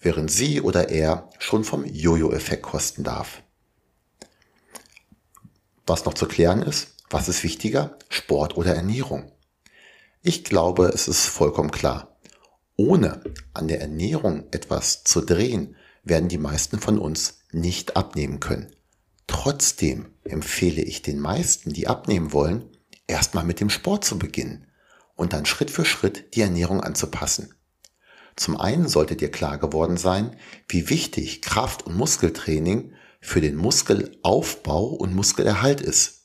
während 0.00 0.30
sie 0.30 0.60
oder 0.60 0.88
er 0.88 1.30
schon 1.38 1.62
vom 1.62 1.84
Jojo-Effekt 1.84 2.62
kosten 2.62 3.04
darf. 3.04 3.42
Was 5.86 6.04
noch 6.04 6.14
zu 6.14 6.26
klären 6.26 6.62
ist, 6.62 6.96
was 7.10 7.28
ist 7.28 7.44
wichtiger, 7.44 7.96
Sport 8.08 8.56
oder 8.56 8.74
Ernährung? 8.74 9.30
Ich 10.22 10.44
glaube, 10.44 10.86
es 10.86 11.08
ist 11.08 11.26
vollkommen 11.26 11.70
klar. 11.70 12.09
Ohne 12.82 13.20
an 13.52 13.68
der 13.68 13.82
Ernährung 13.82 14.44
etwas 14.52 15.04
zu 15.04 15.20
drehen, 15.20 15.76
werden 16.02 16.30
die 16.30 16.38
meisten 16.38 16.78
von 16.80 16.98
uns 16.98 17.40
nicht 17.52 17.94
abnehmen 17.94 18.40
können. 18.40 18.74
Trotzdem 19.26 20.14
empfehle 20.24 20.80
ich 20.80 21.02
den 21.02 21.20
meisten, 21.20 21.74
die 21.74 21.88
abnehmen 21.88 22.32
wollen, 22.32 22.70
erstmal 23.06 23.44
mit 23.44 23.60
dem 23.60 23.68
Sport 23.68 24.06
zu 24.06 24.18
beginnen 24.18 24.66
und 25.14 25.34
dann 25.34 25.44
Schritt 25.44 25.70
für 25.70 25.84
Schritt 25.84 26.34
die 26.34 26.40
Ernährung 26.40 26.80
anzupassen. 26.80 27.54
Zum 28.34 28.56
einen 28.56 28.88
sollte 28.88 29.14
dir 29.14 29.30
klar 29.30 29.58
geworden 29.58 29.98
sein, 29.98 30.34
wie 30.66 30.88
wichtig 30.88 31.42
Kraft- 31.42 31.84
und 31.84 31.98
Muskeltraining 31.98 32.94
für 33.20 33.42
den 33.42 33.56
Muskelaufbau 33.56 34.86
und 34.86 35.14
Muskelerhalt 35.14 35.82
ist. 35.82 36.22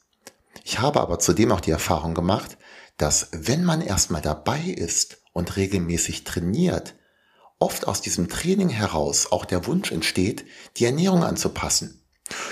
Ich 0.63 0.79
habe 0.79 1.01
aber 1.01 1.19
zudem 1.19 1.51
auch 1.51 1.59
die 1.59 1.71
Erfahrung 1.71 2.13
gemacht, 2.13 2.57
dass 2.95 3.27
wenn 3.33 3.65
man 3.65 3.81
erstmal 3.81 4.21
dabei 4.21 4.61
ist 4.61 5.17
und 5.35 5.57
regelmäßig 5.57 6.23
trainiert, 6.23 6.95
oft 7.59 7.87
aus 7.87 8.01
diesem 8.01 8.29
Training 8.29 8.69
heraus 8.69 9.31
auch 9.31 9.43
der 9.43 9.67
Wunsch 9.67 9.91
entsteht, 9.91 10.45
die 10.77 10.85
Ernährung 10.85 11.23
anzupassen. 11.23 12.01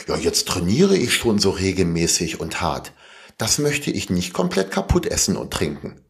Ja, 0.07 0.17
jetzt 0.17 0.49
trainiere 0.49 0.97
ich 0.97 1.13
schon 1.13 1.39
so 1.39 1.49
regelmäßig 1.49 2.41
und 2.41 2.59
hart. 2.61 2.91
Das 3.37 3.57
möchte 3.57 3.89
ich 3.89 4.09
nicht 4.09 4.33
komplett 4.33 4.69
kaputt 4.69 5.05
essen 5.05 5.37
und 5.37 5.51
trinken. 5.51 6.01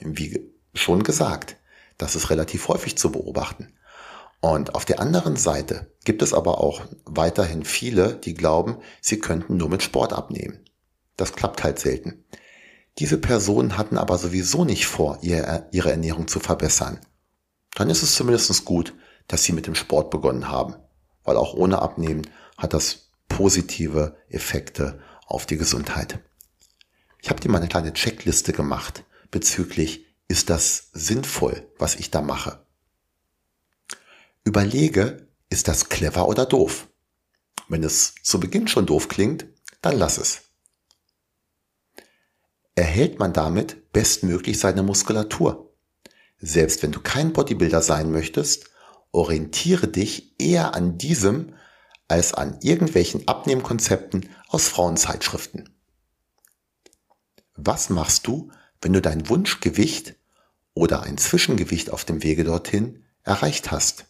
Wie 0.00 0.50
schon 0.74 1.02
gesagt, 1.02 1.56
das 1.98 2.16
ist 2.16 2.30
relativ 2.30 2.68
häufig 2.68 2.96
zu 2.96 3.12
beobachten. 3.12 3.74
Und 4.40 4.74
auf 4.74 4.86
der 4.86 4.98
anderen 4.98 5.36
Seite 5.36 5.92
gibt 6.04 6.22
es 6.22 6.32
aber 6.32 6.58
auch 6.58 6.80
weiterhin 7.04 7.64
viele, 7.64 8.14
die 8.14 8.34
glauben, 8.34 8.78
sie 9.02 9.18
könnten 9.18 9.58
nur 9.58 9.68
mit 9.68 9.82
Sport 9.82 10.14
abnehmen. 10.14 10.64
Das 11.18 11.34
klappt 11.34 11.62
halt 11.62 11.78
selten. 11.78 12.24
Diese 12.98 13.18
Personen 13.18 13.78
hatten 13.78 13.96
aber 13.96 14.18
sowieso 14.18 14.64
nicht 14.64 14.86
vor, 14.86 15.18
ihre 15.22 15.90
Ernährung 15.90 16.28
zu 16.28 16.40
verbessern. 16.40 17.00
Dann 17.74 17.88
ist 17.88 18.02
es 18.02 18.14
zumindest 18.14 18.64
gut, 18.64 18.94
dass 19.28 19.44
sie 19.44 19.52
mit 19.52 19.66
dem 19.66 19.74
Sport 19.74 20.10
begonnen 20.10 20.48
haben, 20.48 20.74
weil 21.24 21.36
auch 21.36 21.54
ohne 21.54 21.80
Abnehmen 21.80 22.28
hat 22.58 22.74
das 22.74 23.10
positive 23.28 24.16
Effekte 24.28 25.00
auf 25.26 25.46
die 25.46 25.56
Gesundheit. 25.56 26.20
Ich 27.22 27.30
habe 27.30 27.40
dir 27.40 27.48
mal 27.48 27.58
eine 27.58 27.68
kleine 27.68 27.94
Checkliste 27.94 28.52
gemacht 28.52 29.04
bezüglich, 29.30 30.04
ist 30.28 30.50
das 30.50 30.90
sinnvoll, 30.92 31.66
was 31.78 31.94
ich 31.94 32.10
da 32.10 32.20
mache? 32.20 32.66
Überlege, 34.44 35.28
ist 35.48 35.68
das 35.68 35.88
clever 35.88 36.28
oder 36.28 36.46
doof? 36.46 36.88
Wenn 37.68 37.84
es 37.84 38.14
zu 38.22 38.40
Beginn 38.40 38.68
schon 38.68 38.86
doof 38.86 39.08
klingt, 39.08 39.46
dann 39.80 39.98
lass 39.98 40.18
es. 40.18 40.42
Erhält 42.74 43.18
man 43.18 43.32
damit 43.32 43.92
bestmöglich 43.92 44.58
seine 44.58 44.82
Muskulatur? 44.82 45.74
Selbst 46.38 46.82
wenn 46.82 46.92
du 46.92 47.00
kein 47.00 47.32
Bodybuilder 47.32 47.82
sein 47.82 48.10
möchtest, 48.10 48.70
orientiere 49.12 49.88
dich 49.88 50.34
eher 50.40 50.74
an 50.74 50.98
diesem 50.98 51.54
als 52.08 52.34
an 52.34 52.58
irgendwelchen 52.62 53.28
Abnehmkonzepten 53.28 54.28
aus 54.48 54.68
Frauenzeitschriften. 54.68 55.68
Was 57.54 57.90
machst 57.90 58.26
du, 58.26 58.50
wenn 58.80 58.92
du 58.92 59.00
dein 59.00 59.28
Wunschgewicht 59.28 60.14
oder 60.74 61.02
ein 61.02 61.18
Zwischengewicht 61.18 61.90
auf 61.90 62.04
dem 62.04 62.22
Wege 62.22 62.44
dorthin 62.44 63.04
erreicht 63.22 63.70
hast? 63.70 64.06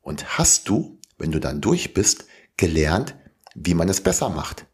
Und 0.00 0.38
hast 0.38 0.68
du 0.68 1.00
wenn 1.20 1.30
du 1.30 1.38
dann 1.38 1.60
durch 1.60 1.94
bist, 1.94 2.24
gelernt, 2.56 3.14
wie 3.54 3.74
man 3.74 3.88
es 3.88 4.00
besser 4.00 4.30
macht. 4.30 4.66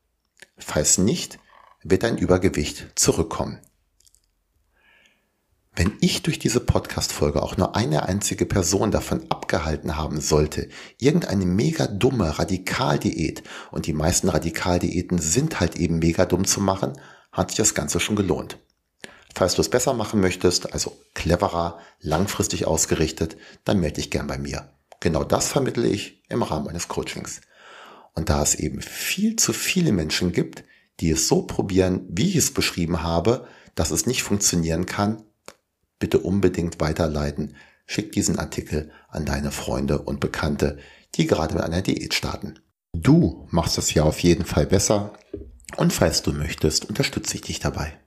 Falls 0.57 0.97
nicht, 0.97 1.39
wird 1.91 2.03
dein 2.03 2.19
Übergewicht 2.19 2.87
zurückkommen. 2.97 3.61
Wenn 5.75 5.93
ich 6.01 6.23
durch 6.23 6.39
diese 6.39 6.61
Podcast-Folge 6.61 7.43
auch 7.43 7.59
nur 7.59 7.77
eine 7.77 8.09
einzige 8.09 8.47
Person 8.47 8.91
davon 8.91 9.31
abgehalten 9.31 9.97
haben 9.97 10.21
sollte, 10.23 10.71
irgendeine 10.99 11.45
mega 11.45 11.87
dumme 11.87 12.39
Radikaldiät, 12.39 13.43
und 13.71 13.87
die 13.87 13.93
meisten 13.93 14.31
Radikaldiäten 14.31 15.19
sind 15.19 15.61
halt 15.61 15.77
eben 15.77 15.99
mega 15.99 16.25
dumm 16.25 16.47
zu 16.47 16.61
machen, 16.61 16.99
hat 17.31 17.51
sich 17.51 17.59
das 17.59 17.75
Ganze 17.75 18.01
schon 18.01 18.17
gelohnt. 18.17 18.59
Falls 19.35 19.55
du 19.55 19.61
es 19.61 19.69
besser 19.69 19.93
machen 19.93 20.21
möchtest, 20.21 20.73
also 20.73 20.97
cleverer, 21.13 21.79
langfristig 22.01 22.67
ausgerichtet, 22.67 23.37
dann 23.65 23.79
melde 23.79 23.97
dich 23.97 24.11
gern 24.11 24.27
bei 24.27 24.39
mir. 24.39 24.71
Genau 25.01 25.25
das 25.25 25.49
vermittle 25.49 25.87
ich 25.87 26.23
im 26.31 26.43
Rahmen 26.43 26.65
meines 26.65 26.89
Coachings. 26.89 27.43
Und 28.15 28.31
da 28.31 28.43
es 28.43 28.55
eben 28.55 28.81
viel 28.81 29.37
zu 29.37 29.53
viele 29.53 29.93
Menschen 29.93 30.33
gibt, 30.33 30.65
die 31.01 31.11
es 31.11 31.29
so 31.29 31.43
probieren, 31.43 32.07
wie 32.09 32.29
ich 32.31 32.37
es 32.37 32.53
beschrieben 32.53 33.03
habe, 33.03 33.47
dass 33.75 33.91
es 33.91 34.07
nicht 34.07 34.23
funktionieren 34.23 34.87
kann, 34.87 35.23
bitte 35.99 36.19
unbedingt 36.19 36.81
weiterleiten. 36.81 37.57
Schick 37.87 38.13
diesen 38.13 38.39
Artikel 38.39 38.91
an 39.09 39.25
deine 39.25 39.51
Freunde 39.51 40.03
und 40.03 40.21
Bekannte, 40.21 40.79
die 41.15 41.27
gerade 41.27 41.55
mit 41.55 41.63
einer 41.63 41.83
Diät 41.83 42.15
starten. 42.15 42.59
Du 42.93 43.47
machst 43.51 43.79
es 43.79 43.93
ja 43.95 44.03
auf 44.05 44.21
jeden 44.21 44.45
Fall 44.45 44.67
besser 44.67 45.13
und 45.77 45.93
falls 45.93 46.23
du 46.23 46.33
möchtest, 46.33 46.89
unterstütze 46.89 47.35
ich 47.35 47.43
dich 47.43 47.61
dabei. 47.61 47.99